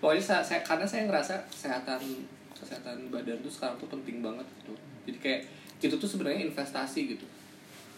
[0.03, 4.75] Pokoknya saya, saya- karena saya ngerasa kesehatan kesehatan badan tuh sekarang tuh penting banget gitu.
[5.07, 5.41] Jadi kayak
[5.79, 7.23] itu tuh sebenarnya investasi gitu.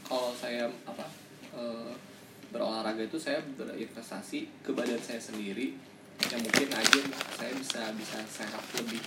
[0.05, 1.09] Kalau saya apa
[1.57, 1.93] eh,
[2.53, 5.73] berolahraga itu saya berinvestasi ke badan saya sendiri.
[6.29, 7.01] Yang mungkin aja
[7.33, 9.01] saya bisa bisa sehat lebih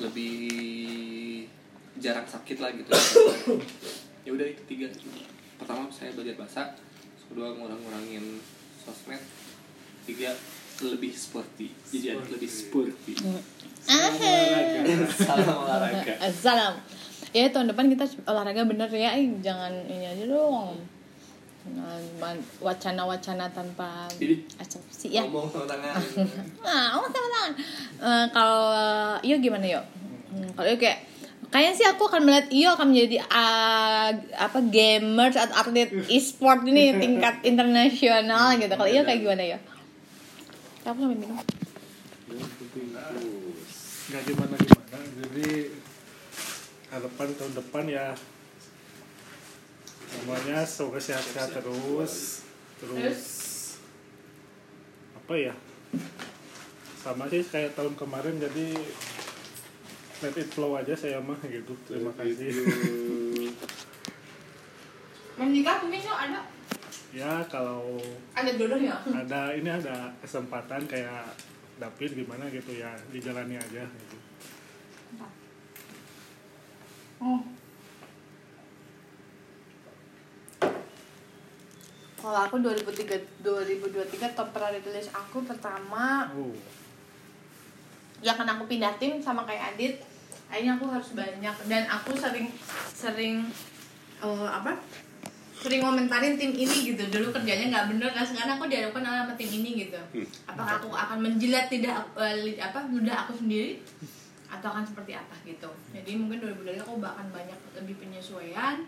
[0.00, 1.46] lebih
[2.00, 2.90] jarang sakit lah gitu.
[4.26, 4.90] Ya udah itu tiga.
[5.54, 6.74] Pertama saya belajar bahasa.
[7.30, 8.42] Kedua ngurang-ngurangin
[8.82, 9.22] sosmed.
[10.02, 10.34] Tiga
[10.82, 11.70] lebih sporty.
[11.94, 13.14] Jadi ada lebih sporty.
[15.14, 16.10] salam olahraga.
[16.26, 16.74] Assalam.
[17.30, 20.74] Ya tahun depan kita olahraga bener ya, jangan ini aja dong.
[22.62, 25.26] Wacana-wacana tanpa Jadi, asumsi ya.
[25.26, 25.98] ngomong sama tangan.
[26.66, 27.06] Nah, oh
[27.46, 27.52] tangan.
[27.96, 28.64] Eh, kalau
[29.22, 29.80] Iyo gimana yo?
[30.34, 30.98] Hmm, kalau Iyo kayak
[31.46, 36.94] kayaknya sih aku akan melihat Iyo akan menjadi ah, apa gamers atau atlet e-sport ini
[37.02, 38.72] tingkat internasional gitu.
[38.74, 39.58] Kalau Iyo kayak gimana yo?
[40.82, 41.38] Kamu sampai minum.
[44.06, 45.48] nggak gimana gimana jadi
[46.94, 48.06] harapan tahun depan ya
[50.06, 52.46] semuanya semoga sehat-sehat terus
[52.78, 53.22] terus
[55.16, 55.54] apa ya
[57.06, 58.74] sama sih kayak tahun kemarin jadi
[60.26, 61.78] let it flow aja saya mah gitu.
[61.86, 62.50] Terima kasih.
[65.38, 66.42] Menikah mungkin ada?
[67.14, 68.02] Ya kalau
[68.34, 68.98] ada jodohnya.
[69.22, 71.30] ada ini ada kesempatan kayak
[71.78, 74.18] David gimana gitu ya dijalani aja gitu.
[77.22, 77.38] Oh.
[82.18, 86.50] Kalau aku 2003 2023 top priority list aku pertama oh
[88.24, 89.94] ya kan aku pindah tim sama kayak Adit.
[90.46, 91.54] Akhirnya aku harus banyak.
[91.66, 92.48] Dan aku sering
[92.94, 93.44] sering
[94.22, 94.78] eh, apa?
[95.56, 97.02] Sering komentarin tim ini gitu.
[97.10, 100.00] Dulu kerjanya nggak bener nah sekarang aku dihadapkan sama tim ini gitu.
[100.46, 102.06] Apakah aku akan menjilat tidak
[102.44, 103.80] li- apa ludah aku sendiri?
[104.46, 105.66] Atau akan seperti apa gitu.
[105.90, 108.86] Jadi mungkin 2023 aku bahkan banyak lebih penyesuaian.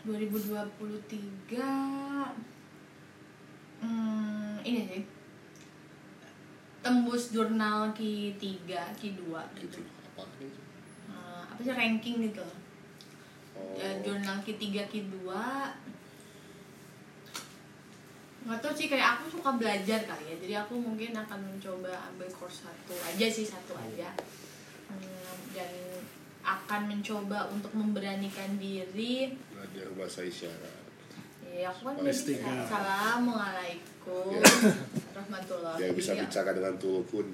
[0.00, 1.60] 2023
[3.84, 5.02] hmm, ini sih
[6.80, 8.40] tembus jurnal Q3,
[8.96, 9.22] Q2
[9.60, 9.80] gitu.
[9.84, 10.60] apa gitu
[11.10, 12.46] Eh, apa sih ranking gitu.
[13.56, 15.16] oh Ya, jurnal Q3, Q2.
[18.40, 20.36] Nggak tahu sih kayak aku suka belajar kali ya.
[20.40, 24.16] Jadi aku mungkin akan mencoba ambil course satu aja sih satu aja.
[24.88, 26.00] Hmm, dan
[26.40, 29.36] akan mencoba untuk memberanikan diri.
[29.52, 30.79] belajar bahasa isyarat
[31.50, 32.34] Ya, aku kan jadi.
[32.38, 34.42] Assalamualaikum Ya.
[35.10, 37.26] warahmatullahi dia bisa bicara dengan tulkun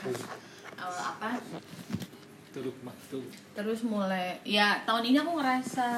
[0.82, 1.38] awal apa?
[3.54, 5.88] Terus mulai ya tahun ini aku ngerasa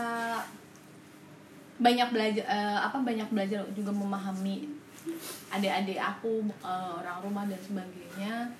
[1.76, 4.72] banyak belajar eh, apa banyak belajar juga memahami
[5.52, 8.50] adik-adik aku eh, orang rumah dan sebagainya.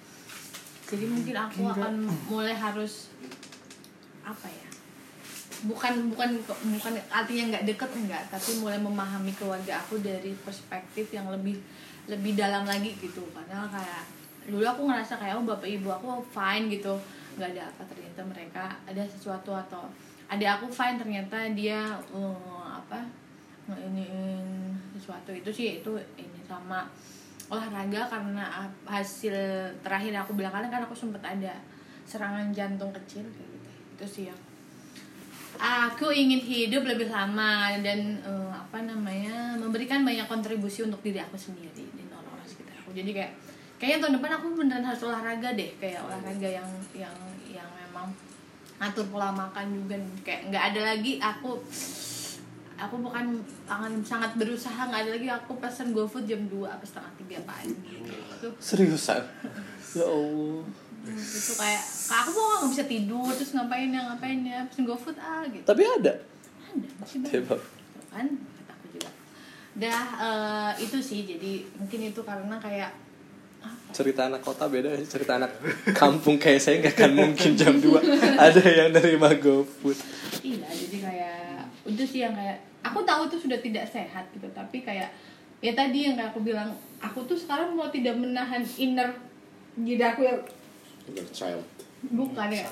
[0.87, 1.95] Jadi mungkin aku akan
[2.31, 3.11] mulai harus
[4.23, 4.66] apa ya
[5.65, 6.37] bukan bukan
[6.77, 11.57] bukan artinya nggak deket enggak tapi mulai memahami keluarga aku dari perspektif yang lebih
[12.07, 13.25] lebih dalam lagi gitu.
[13.33, 14.05] Karena kayak
[14.47, 16.95] dulu aku ngerasa kayak oh bapak ibu aku fine gitu.
[17.41, 19.89] Nggak ada apa ternyata mereka ada sesuatu atau
[20.27, 23.01] ada aku fine ternyata dia eh, apa
[23.67, 26.87] iniin sesuatu itu sih itu ini sama
[27.51, 29.35] olahraga karena hasil
[29.83, 31.55] terakhir aku belakangan kan aku sempet ada
[32.07, 33.71] serangan jantung kecil kayak gitu.
[33.99, 34.41] Itu sih yang
[35.61, 41.37] aku ingin hidup lebih lama dan eh, apa namanya memberikan banyak kontribusi untuk diri aku
[41.37, 42.93] sendiri dan orang-orang sekitar aku.
[42.93, 43.33] Jadi kayak
[43.77, 47.17] kayaknya tahun depan aku beneran harus olahraga deh kayak olahraga yang yang
[47.49, 48.13] yang memang
[48.81, 49.97] ngatur pola makan juga.
[50.23, 51.61] Kayak nggak ada lagi aku
[52.77, 57.13] aku bukan akan sangat berusaha nggak ada lagi aku pesan GoFood jam 2 apa setengah
[57.17, 58.49] tiga pagi gitu.
[58.61, 59.25] Seriusan?
[59.97, 64.41] Ya allah Hmm, itu kayak kak aku mau nggak bisa tidur terus ngapain ya ngapain
[64.43, 65.63] ya pesan GoFood ah gitu.
[65.63, 66.13] Tapi ada?
[66.67, 67.47] Ada masih banyak.
[67.47, 67.61] Tuh
[68.11, 68.27] kan
[68.67, 69.11] aku juga.
[69.79, 72.91] Dah eh, itu sih jadi mungkin itu karena kayak
[73.95, 75.57] cerita anak kota beda cerita anak
[75.97, 77.97] kampung kayak saya nggak akan mungkin jam 2
[78.47, 79.99] ada yang nerima GoFood
[80.45, 81.37] iya jadi kayak
[81.89, 85.11] itu sih yang kayak aku tahu itu sudah tidak sehat gitu tapi kayak
[85.65, 89.17] ya tadi yang kayak aku bilang aku tuh sekarang mau tidak menahan inner
[89.81, 90.39] jadi aku yang
[91.07, 91.63] Inner child.
[92.07, 92.67] Bukan ya?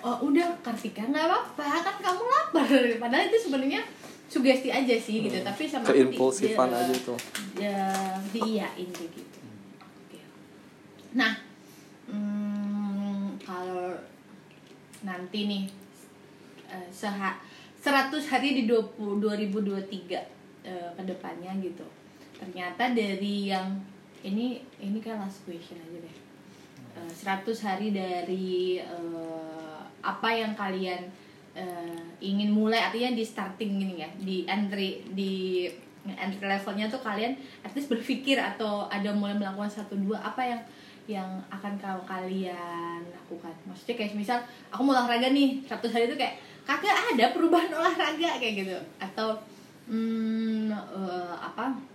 [0.00, 1.64] Oh, udah Kartika nggak apa-apa.
[1.82, 2.68] Kan kamu lapar.
[2.98, 3.82] Padahal itu sebenarnya
[4.26, 5.38] sugesti aja sih gitu.
[5.40, 7.18] Tapi sama aku di- keimpulsifan dia- aja tuh.
[7.56, 7.78] ya
[8.30, 9.38] diiyain kayak gitu.
[9.76, 10.20] Oke.
[11.12, 11.34] nah
[12.06, 13.90] hmm, kalau
[15.02, 15.64] nanti nih
[16.66, 17.36] eh, seha
[17.76, 20.14] 100 hari di 20, 2023
[20.62, 21.84] eh, ke depannya gitu.
[22.36, 23.76] Ternyata dari yang
[24.22, 26.06] ini ini kan last question aja deh.
[26.06, 26.29] Eh,
[27.08, 31.00] 100 hari dari eh, apa yang kalian
[31.56, 32.80] eh, ingin mulai.
[32.84, 35.66] Artinya di starting gini ya di entry di
[36.04, 40.60] entry levelnya tuh kalian at least berpikir atau ada mulai melakukan satu dua apa yang
[41.10, 43.54] yang akan kau kalian lakukan.
[43.66, 44.38] Maksudnya kayak misal
[44.70, 48.78] aku mau olahraga nih 100 hari itu kayak kagak ada perubahan olahraga kayak gitu.
[49.02, 49.34] Atau
[49.90, 51.89] hmm, eh, apa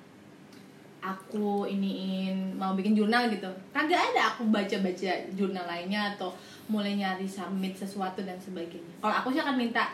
[1.06, 3.46] aku iniin mau bikin jurnal gitu.
[3.70, 6.34] Kagak ada aku baca-baca jurnal lainnya atau
[6.66, 8.98] mulai nyari submit sesuatu dan sebagainya.
[8.98, 9.94] Kalau aku sih akan minta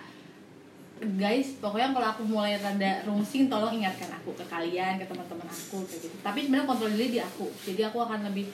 [1.17, 5.83] guys pokoknya kalau aku mulai rada rungsing tolong ingatkan aku ke kalian ke teman-teman aku
[5.83, 6.15] kayak gitu.
[6.23, 7.51] Tapi sebenarnya kontrol diri di aku.
[7.67, 8.47] Jadi aku akan lebih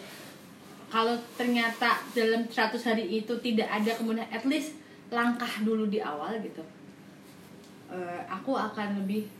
[0.87, 4.79] kalau ternyata dalam 100 hari itu tidak ada kemudian at least
[5.11, 6.63] langkah dulu di awal gitu
[7.87, 9.31] Eh, aku akan lebih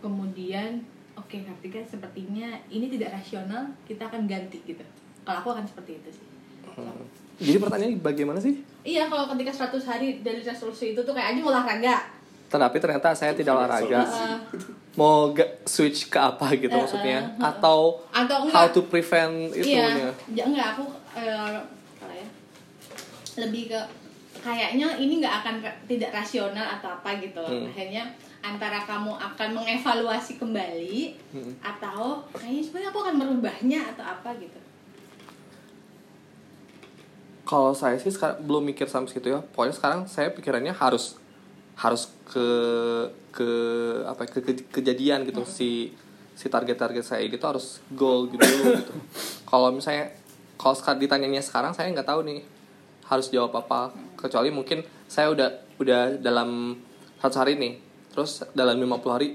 [0.00, 0.80] kemudian
[1.20, 4.82] oke Kartika sepertinya ini tidak rasional kita akan ganti gitu.
[5.22, 6.26] Kalau aku akan seperti itu sih.
[7.40, 8.60] Jadi pertanyaannya bagaimana sih?
[8.84, 11.96] Iya kalau ketika 100 hari dari resolusi itu tuh kayak aja mau olahraga.
[12.50, 14.00] Tapi ternyata saya tidak olahraga.
[14.04, 14.36] Eh,
[15.00, 15.30] mau
[15.64, 17.20] switch ke apa gitu Eh, maksudnya?
[17.22, 17.48] eh, eh.
[17.48, 19.62] atau atau how enggak to prevent iya.
[19.62, 20.10] itunya?
[20.34, 20.84] Ya, enggak aku
[21.16, 21.58] eh,
[22.10, 22.26] ya?
[23.40, 23.80] Lebih ke
[24.40, 25.54] kayaknya ini nggak akan
[25.84, 27.40] tidak rasional atau apa gitu.
[27.44, 27.68] Hmm.
[27.68, 28.04] akhirnya
[28.40, 31.52] antara kamu akan mengevaluasi kembali Hmm.
[31.60, 34.56] atau kayaknya sebenarnya aku akan merubahnya atau apa gitu.
[37.44, 39.42] Kalau saya sih sekarang belum mikir sampai situ ya.
[39.42, 41.18] Pokoknya sekarang saya pikirannya harus
[41.74, 42.46] harus ke
[43.30, 43.48] ke
[44.06, 45.42] apa ya, ke, ke- kejadian gitu.
[45.42, 45.90] Si
[46.32, 48.94] si target-target saya gitu harus goal gitu dulu gitu.
[49.50, 50.14] Kalau misalnya
[50.54, 52.40] kalau sekarang ditanyanya sekarang saya nggak tahu nih
[53.04, 53.90] harus jawab apa.
[54.14, 56.78] Kecuali mungkin saya udah udah dalam
[57.18, 59.28] satu hari nih terus dalam 50 hari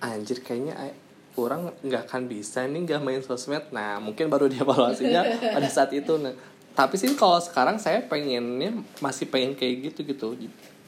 [0.00, 0.94] anjir kayaknya eh,
[1.36, 3.68] orang nggak akan bisa nih nggak main sosmed.
[3.70, 5.22] Nah mungkin baru dievaluasinya
[5.56, 6.16] pada saat itu.
[6.18, 6.34] Nah
[6.74, 10.34] tapi sih kalau sekarang saya pengennya masih pengen kayak gitu gitu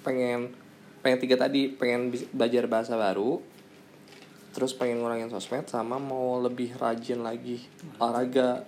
[0.03, 0.51] pengen
[0.99, 3.39] pengen tiga tadi pengen belajar bahasa baru
[4.51, 7.63] terus pengen ngurangin sosmed sama mau lebih rajin lagi
[8.01, 8.65] olahraga.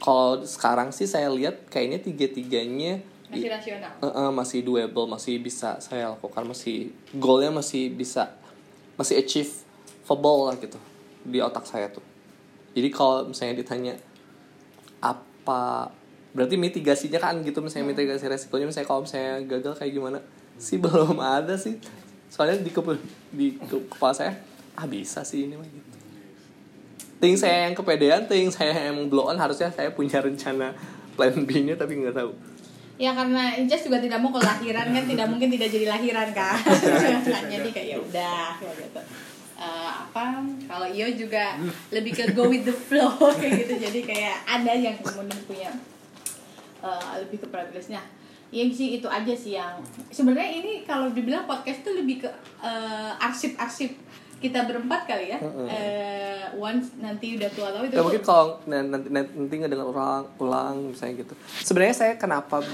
[0.00, 3.00] Kalau sekarang sih saya lihat kayaknya tiga tiganya
[3.30, 3.92] masih rasional?
[4.34, 8.34] Masih doable masih bisa saya lakukan masih goalnya masih bisa
[8.98, 10.76] masih achievable lah gitu
[11.22, 12.02] di otak saya tuh.
[12.74, 13.94] Jadi kalau misalnya ditanya
[15.00, 15.90] apa
[16.30, 20.18] berarti mitigasinya kan gitu misalnya mitigasi resikonya misalnya kalau misalnya gagal kayak gimana?
[20.60, 21.78] Sih belum ada sih.
[22.30, 23.02] Soalnya di kepe-
[23.34, 24.34] di ke- kepala saya
[24.78, 25.88] ah bisa sih ini mah gitu.
[27.20, 30.72] Ting saya yang kepedean ting saya yang blow on harusnya saya punya rencana
[31.18, 32.32] plan B nya tapi nggak tahu
[33.00, 36.60] ya karena Inces juga tidak mau kelahiran kan tidak mungkin tidak jadi lahiran kan.
[37.32, 39.00] Nah, jadi kayak ya udah gitu.
[39.60, 41.56] Eh, apa kalau Iyo juga
[41.88, 43.88] lebih ke go with the flow kayak gitu.
[43.88, 45.72] Jadi kayak ada yang kemudian punya
[46.84, 48.04] eh, lebih ke privilege-nya.
[48.50, 49.80] Ya sih itu aja sih yang
[50.12, 52.28] sebenarnya ini kalau dibilang podcast tuh lebih ke
[52.60, 53.96] eh, arsip-arsip
[54.40, 59.08] kita berempat kali ya Eh, once nanti udah tua tahu itu Ya mungkin kalau nanti
[59.12, 61.34] nanti, nanti ngedengar ulang ulang misalnya gitu.
[61.62, 62.64] Sebenarnya saya kenapa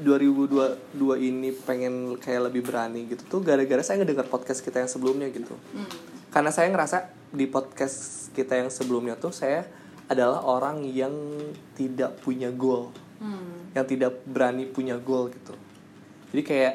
[0.00, 5.28] 2022 ini pengen kayak lebih berani gitu tuh gara-gara saya ngedengar podcast kita yang sebelumnya
[5.28, 5.52] gitu.
[5.76, 5.86] Hmm.
[6.32, 6.96] Karena saya ngerasa
[7.30, 9.68] di podcast kita yang sebelumnya tuh saya
[10.08, 11.12] adalah orang yang
[11.76, 12.90] tidak punya goal,
[13.20, 13.70] Hmm.
[13.76, 15.54] yang tidak berani punya goal gitu.
[16.32, 16.74] Jadi kayak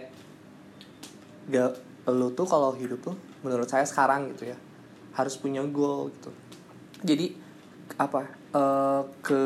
[1.48, 1.72] gak
[2.08, 4.58] lo tuh kalau hidup tuh menurut saya sekarang gitu ya
[5.18, 6.32] harus punya goal gitu.
[7.02, 7.34] Jadi
[7.98, 9.42] apa eh, ke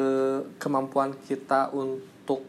[0.59, 2.43] kemampuan kita untuk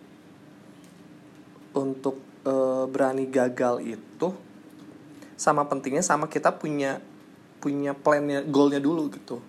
[1.73, 4.29] untuk eh, berani gagal itu
[5.39, 7.03] sama pentingnya sama kita punya
[7.59, 9.43] punya plannya goalnya dulu gitu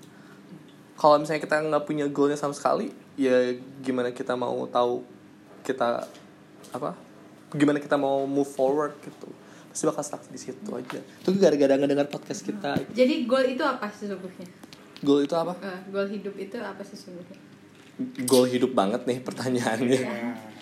[0.98, 5.06] kalau misalnya kita nggak punya goalnya sama sekali ya gimana kita mau tahu
[5.66, 6.06] kita
[6.74, 6.98] apa
[7.54, 9.30] gimana kita mau move forward gitu
[9.74, 13.90] pasti bakal stuck di situ aja itu gara-gara ngedengar podcast kita Jadi goal itu apa
[13.90, 14.46] sesungguhnya?
[15.02, 17.38] goal itu apa Eh, goal hidup itu apa sesungguhnya?
[18.24, 20.02] goal hidup banget nih pertanyaannya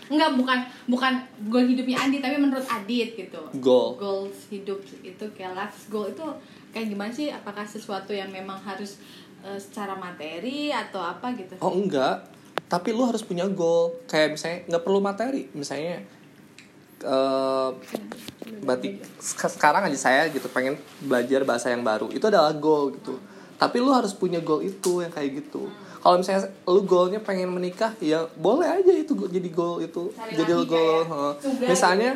[0.07, 1.13] Enggak, bukan bukan
[1.47, 3.39] goal hidupnya Adi, tapi menurut Adit gitu.
[3.57, 3.95] Goal.
[3.95, 6.19] Goals hidup itu kayak life goal itu
[6.69, 7.27] kayak gimana sih?
[7.27, 8.99] Apakah sesuatu yang memang harus
[9.39, 11.55] eh, secara materi atau apa gitu?
[11.59, 12.27] Oh enggak,
[12.67, 13.95] tapi lu harus punya goal.
[14.03, 16.03] Kayak misalnya nggak perlu materi, misalnya
[17.01, 17.69] eh
[18.71, 23.19] batik sek- sekarang aja saya gitu pengen belajar bahasa yang baru itu adalah goal gitu.
[23.55, 25.69] Tapi lu harus punya goal itu yang kayak gitu.
[25.97, 30.09] Kalau misalnya lu goalnya pengen menikah, ya boleh aja itu jadi goal itu.
[30.09, 30.99] Cari jadi lagi goal.
[31.37, 32.11] sugar Misalnya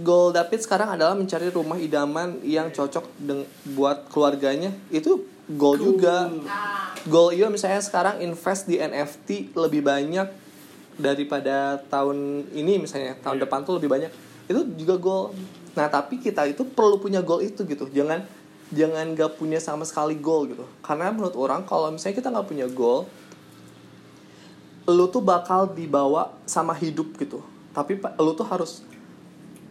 [0.00, 4.74] goal David sekarang adalah mencari rumah idaman yang cocok deng- buat keluarganya.
[4.88, 10.26] Itu goal juga Ah, goal Iyo misalnya sekarang invest di NFT lebih banyak
[10.94, 12.16] daripada tahun
[12.50, 14.10] ini misalnya tahun depan tuh lebih banyak
[14.50, 15.30] itu juga goal
[15.70, 17.86] nah tapi kita itu perlu punya goal itu gitu.
[17.94, 18.26] Jangan
[18.74, 20.66] jangan gak punya sama sekali goal gitu.
[20.82, 23.06] Karena menurut orang kalau misalnya kita nggak punya goal
[24.90, 27.38] lu tuh bakal dibawa sama hidup gitu.
[27.70, 28.82] Tapi lu tuh harus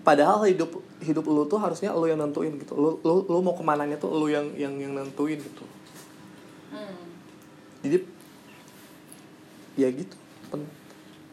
[0.07, 2.79] padahal hidup hidup lu tuh harusnya lu yang nentuin gitu.
[2.79, 5.67] Lu lu, lu mau ke mananya tuh lu yang yang yang nentuin gitu.
[6.71, 6.95] Hmm.
[7.83, 8.05] jadi
[9.75, 10.15] ya gitu.
[10.47, 10.78] Pen-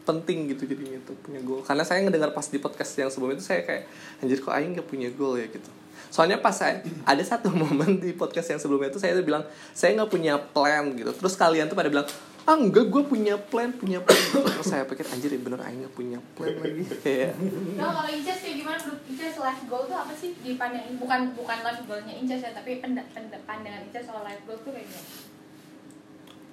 [0.07, 1.59] penting gitu jadinya tuh punya goal.
[1.59, 3.83] Karena saya ngedengar pas di podcast yang sebelum itu saya kayak
[4.23, 5.51] anjir kok Aing gak punya goal ya?
[5.51, 5.67] gitu.
[6.07, 9.43] Soalnya pas saya ada satu momen di podcast yang sebelumnya itu saya tuh bilang
[9.75, 11.11] saya nggak punya plan gitu.
[11.11, 12.07] Terus kalian tuh pada bilang
[12.47, 14.15] ah enggak gue punya plan punya plan.
[14.15, 14.39] Gitu.
[14.39, 16.79] terus saya pikir anjir ya bener Aing gak punya plan lagi.
[17.03, 17.35] Kayak
[17.75, 18.79] Nah, kalau Inces kayak gimana?
[18.87, 22.55] Menurut Inces life goal tuh apa sih di pandang bukan bukan life goalnya Inces ya
[22.55, 25.07] tapi penda, penda- pandangan Inces soal life goal tuh kayak gimana?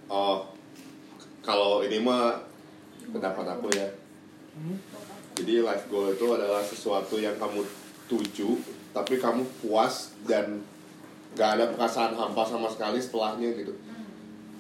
[0.05, 0.51] Oh,
[1.41, 2.43] kalau ini mah
[3.13, 3.89] pendapat aku ya.
[5.35, 7.67] Jadi life goal itu adalah sesuatu yang kamu
[8.07, 8.55] tuju,
[8.95, 10.63] tapi kamu puas dan
[11.35, 13.75] gak ada perasaan hampa sama sekali setelahnya gitu.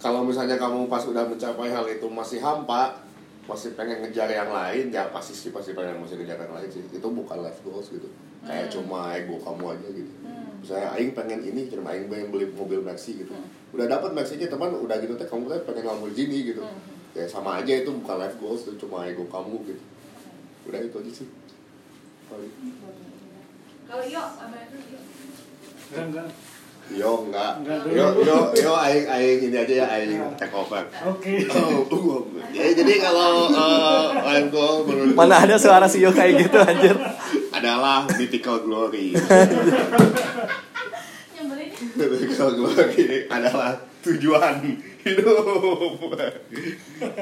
[0.02, 2.98] Kalau misalnya kamu pas udah mencapai hal itu masih hampa,
[3.46, 6.82] masih pengen ngejar yang lain, ya pasti sih pasti pengen masih ngejar yang lain sih.
[6.90, 8.10] Itu bukan life goals gitu.
[8.44, 10.12] Kayak cuma ego kamu aja gitu.
[10.64, 13.32] Misalnya Aing pengen ini, cuma Aing pengen beli mobil Maxi gitu.
[13.76, 16.64] Udah dapat Maxi-nya teman, udah gitu teh kamu kan pengen Lamborghini gitu.
[17.14, 19.82] Ya sama aja itu bukan life goals, itu cuma ego kamu gitu.
[20.66, 21.28] Udah itu aja sih.
[22.26, 22.52] Paling.
[23.84, 24.76] Kalau yo apa itu
[25.94, 26.26] enggak
[26.92, 27.64] Yo enggak.
[27.88, 30.84] Yo yo yo aing aing ini aja ya aing take over.
[30.84, 32.20] oke Oh, uh,
[32.52, 36.92] ya, jadi kalau uh, life goal menurut mana ada suara si Yo kayak gitu anjir
[37.54, 39.14] adalah mythical glory.
[41.34, 44.54] Nyebelin mythical glory adalah tujuan
[45.04, 46.12] hidup.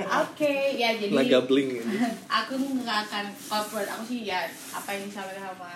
[0.03, 1.78] Oke, ya jadi naga bling
[2.43, 5.72] aku nggak akan menurut aku sih ya apa yang disampaikan sama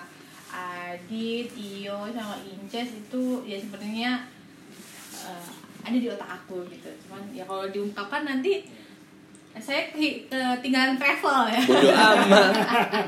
[0.57, 4.24] Adit, Iyo, sama Inces itu ya sebenarnya
[5.22, 5.48] eh,
[5.82, 6.88] ada di otak aku gitu.
[7.07, 8.66] Cuman ya kalau diungkapkan nanti
[9.57, 11.61] saya ke- ketinggalan travel ya.
[11.64, 12.52] bodoh amat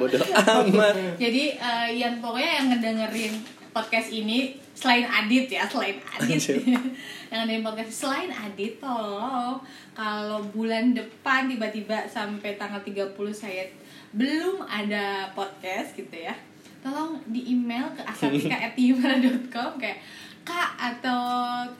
[0.01, 3.35] bodoh amat Jadi eh, yang pokoknya yang ngedengerin
[3.71, 6.39] podcast ini selain Adit ya, selain Adit.
[7.29, 9.59] Yang ngedengerin podcast selain Adit tolong
[9.91, 13.67] kalau bulan depan tiba-tiba sampai tanggal 30 saya
[14.15, 16.39] belum ada podcast gitu ya.
[16.79, 19.99] Tolong di email ke asatika@gmail.com kayak
[20.47, 21.27] Kak atau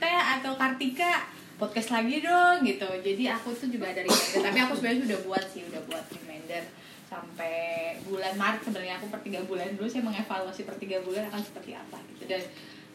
[0.03, 1.23] Teh atau Kartika
[1.55, 2.91] podcast lagi dong gitu.
[2.99, 6.63] Jadi aku tuh juga ada reminder, tapi aku sebenarnya sudah buat sih, udah buat reminder
[7.09, 11.41] sampai bulan Maret sebenarnya aku per tiga bulan dulu saya mengevaluasi per tiga bulan akan
[11.41, 12.45] seperti apa gitu dan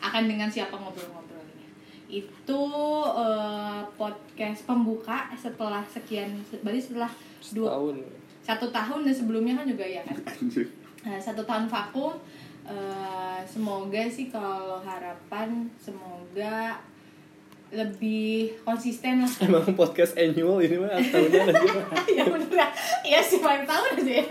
[0.03, 1.67] akan dengan siapa ngobrol-ngobrolnya.
[2.11, 2.63] Itu
[3.15, 7.11] eh, podcast pembuka setelah sekian berarti setelah
[7.55, 7.95] dua tahun
[8.43, 10.19] satu tahun dan sebelumnya kan juga ya kan?
[11.03, 12.15] Nah, satu tahun vakum.
[12.63, 16.79] Eh, semoga sih kalau harapan semoga
[17.73, 19.31] lebih konsisten lah.
[19.45, 22.69] Emang podcast annual ini mah tahunan aja ya bener
[23.01, 24.21] ya sih paling tahu sih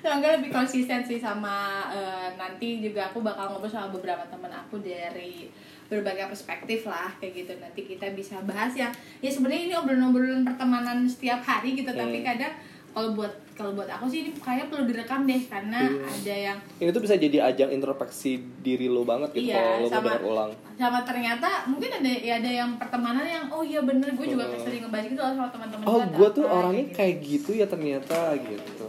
[0.00, 4.80] semoga lebih konsisten sih sama eh, nanti juga aku bakal ngobrol sama beberapa teman aku
[4.80, 5.52] dari
[5.86, 7.52] berbagai perspektif lah kayak gitu.
[7.62, 8.90] Nanti kita bisa bahas ya
[9.22, 11.94] ya sebenarnya ini obrolan-obrolan pertemanan setiap hari gitu.
[11.94, 12.26] Tapi Hmm.
[12.26, 12.54] kadang
[12.90, 16.04] kalau buat kalau buat aku sih ini kayaknya perlu direkam deh karena Iya.
[16.06, 19.88] ada yang ini tuh bisa jadi ajang introspeksi diri lo banget gitu Iya, kalau lo
[19.88, 24.26] sama- ulang sama ternyata mungkin ada ya ada yang pertemanan yang oh iya bener gue
[24.28, 24.60] juga Hmm.
[24.60, 26.94] sering ngebahas gitu loh sama teman-teman oh gue tuh orangnya gitu.
[26.94, 28.86] kayak gitu ya ternyata gitu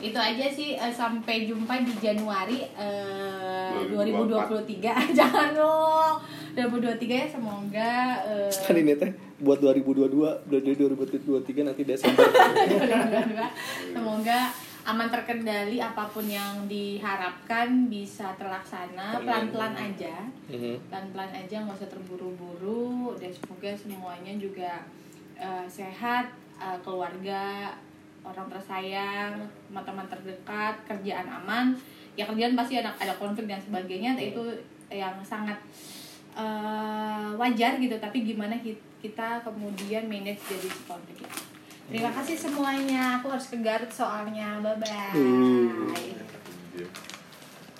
[0.00, 4.66] itu aja sih eh, sampai jumpa di Januari eh, 2024.
[4.66, 6.14] 2023 jangan dong
[6.52, 7.92] 2023 ya semoga
[8.22, 13.92] eh, kan ini teh buat 2022 udah dari 2023 nanti Desember 2022.
[13.92, 14.40] semoga
[14.82, 20.90] aman terkendali apa pun yang diharapkan bisa terlaksana pelan-pelan aja Mhm.
[20.90, 24.84] pelan-pelan aja nggak usah terburu-buru dan semoga semuanya juga
[25.34, 26.28] eh, sehat
[26.58, 27.72] eh, keluarga
[28.22, 29.34] orang tersayang
[29.66, 31.74] teman-teman terdekat kerjaan aman
[32.12, 34.42] ya kerjaan pasti ada ada konflik dan sebagainya itu
[34.88, 35.56] yang sangat
[36.32, 41.38] eh, wajar gitu tapi gimana ki- kita kemudian manage jadi konflik itu
[41.82, 44.62] terima kasih semuanya aku harus ke Garut soalnya.
[44.62, 45.90] Bye bye Uh.
[46.72, 46.88] Iya.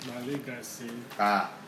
[0.03, 0.91] balik gak sih?
[1.15, 1.62] Kak,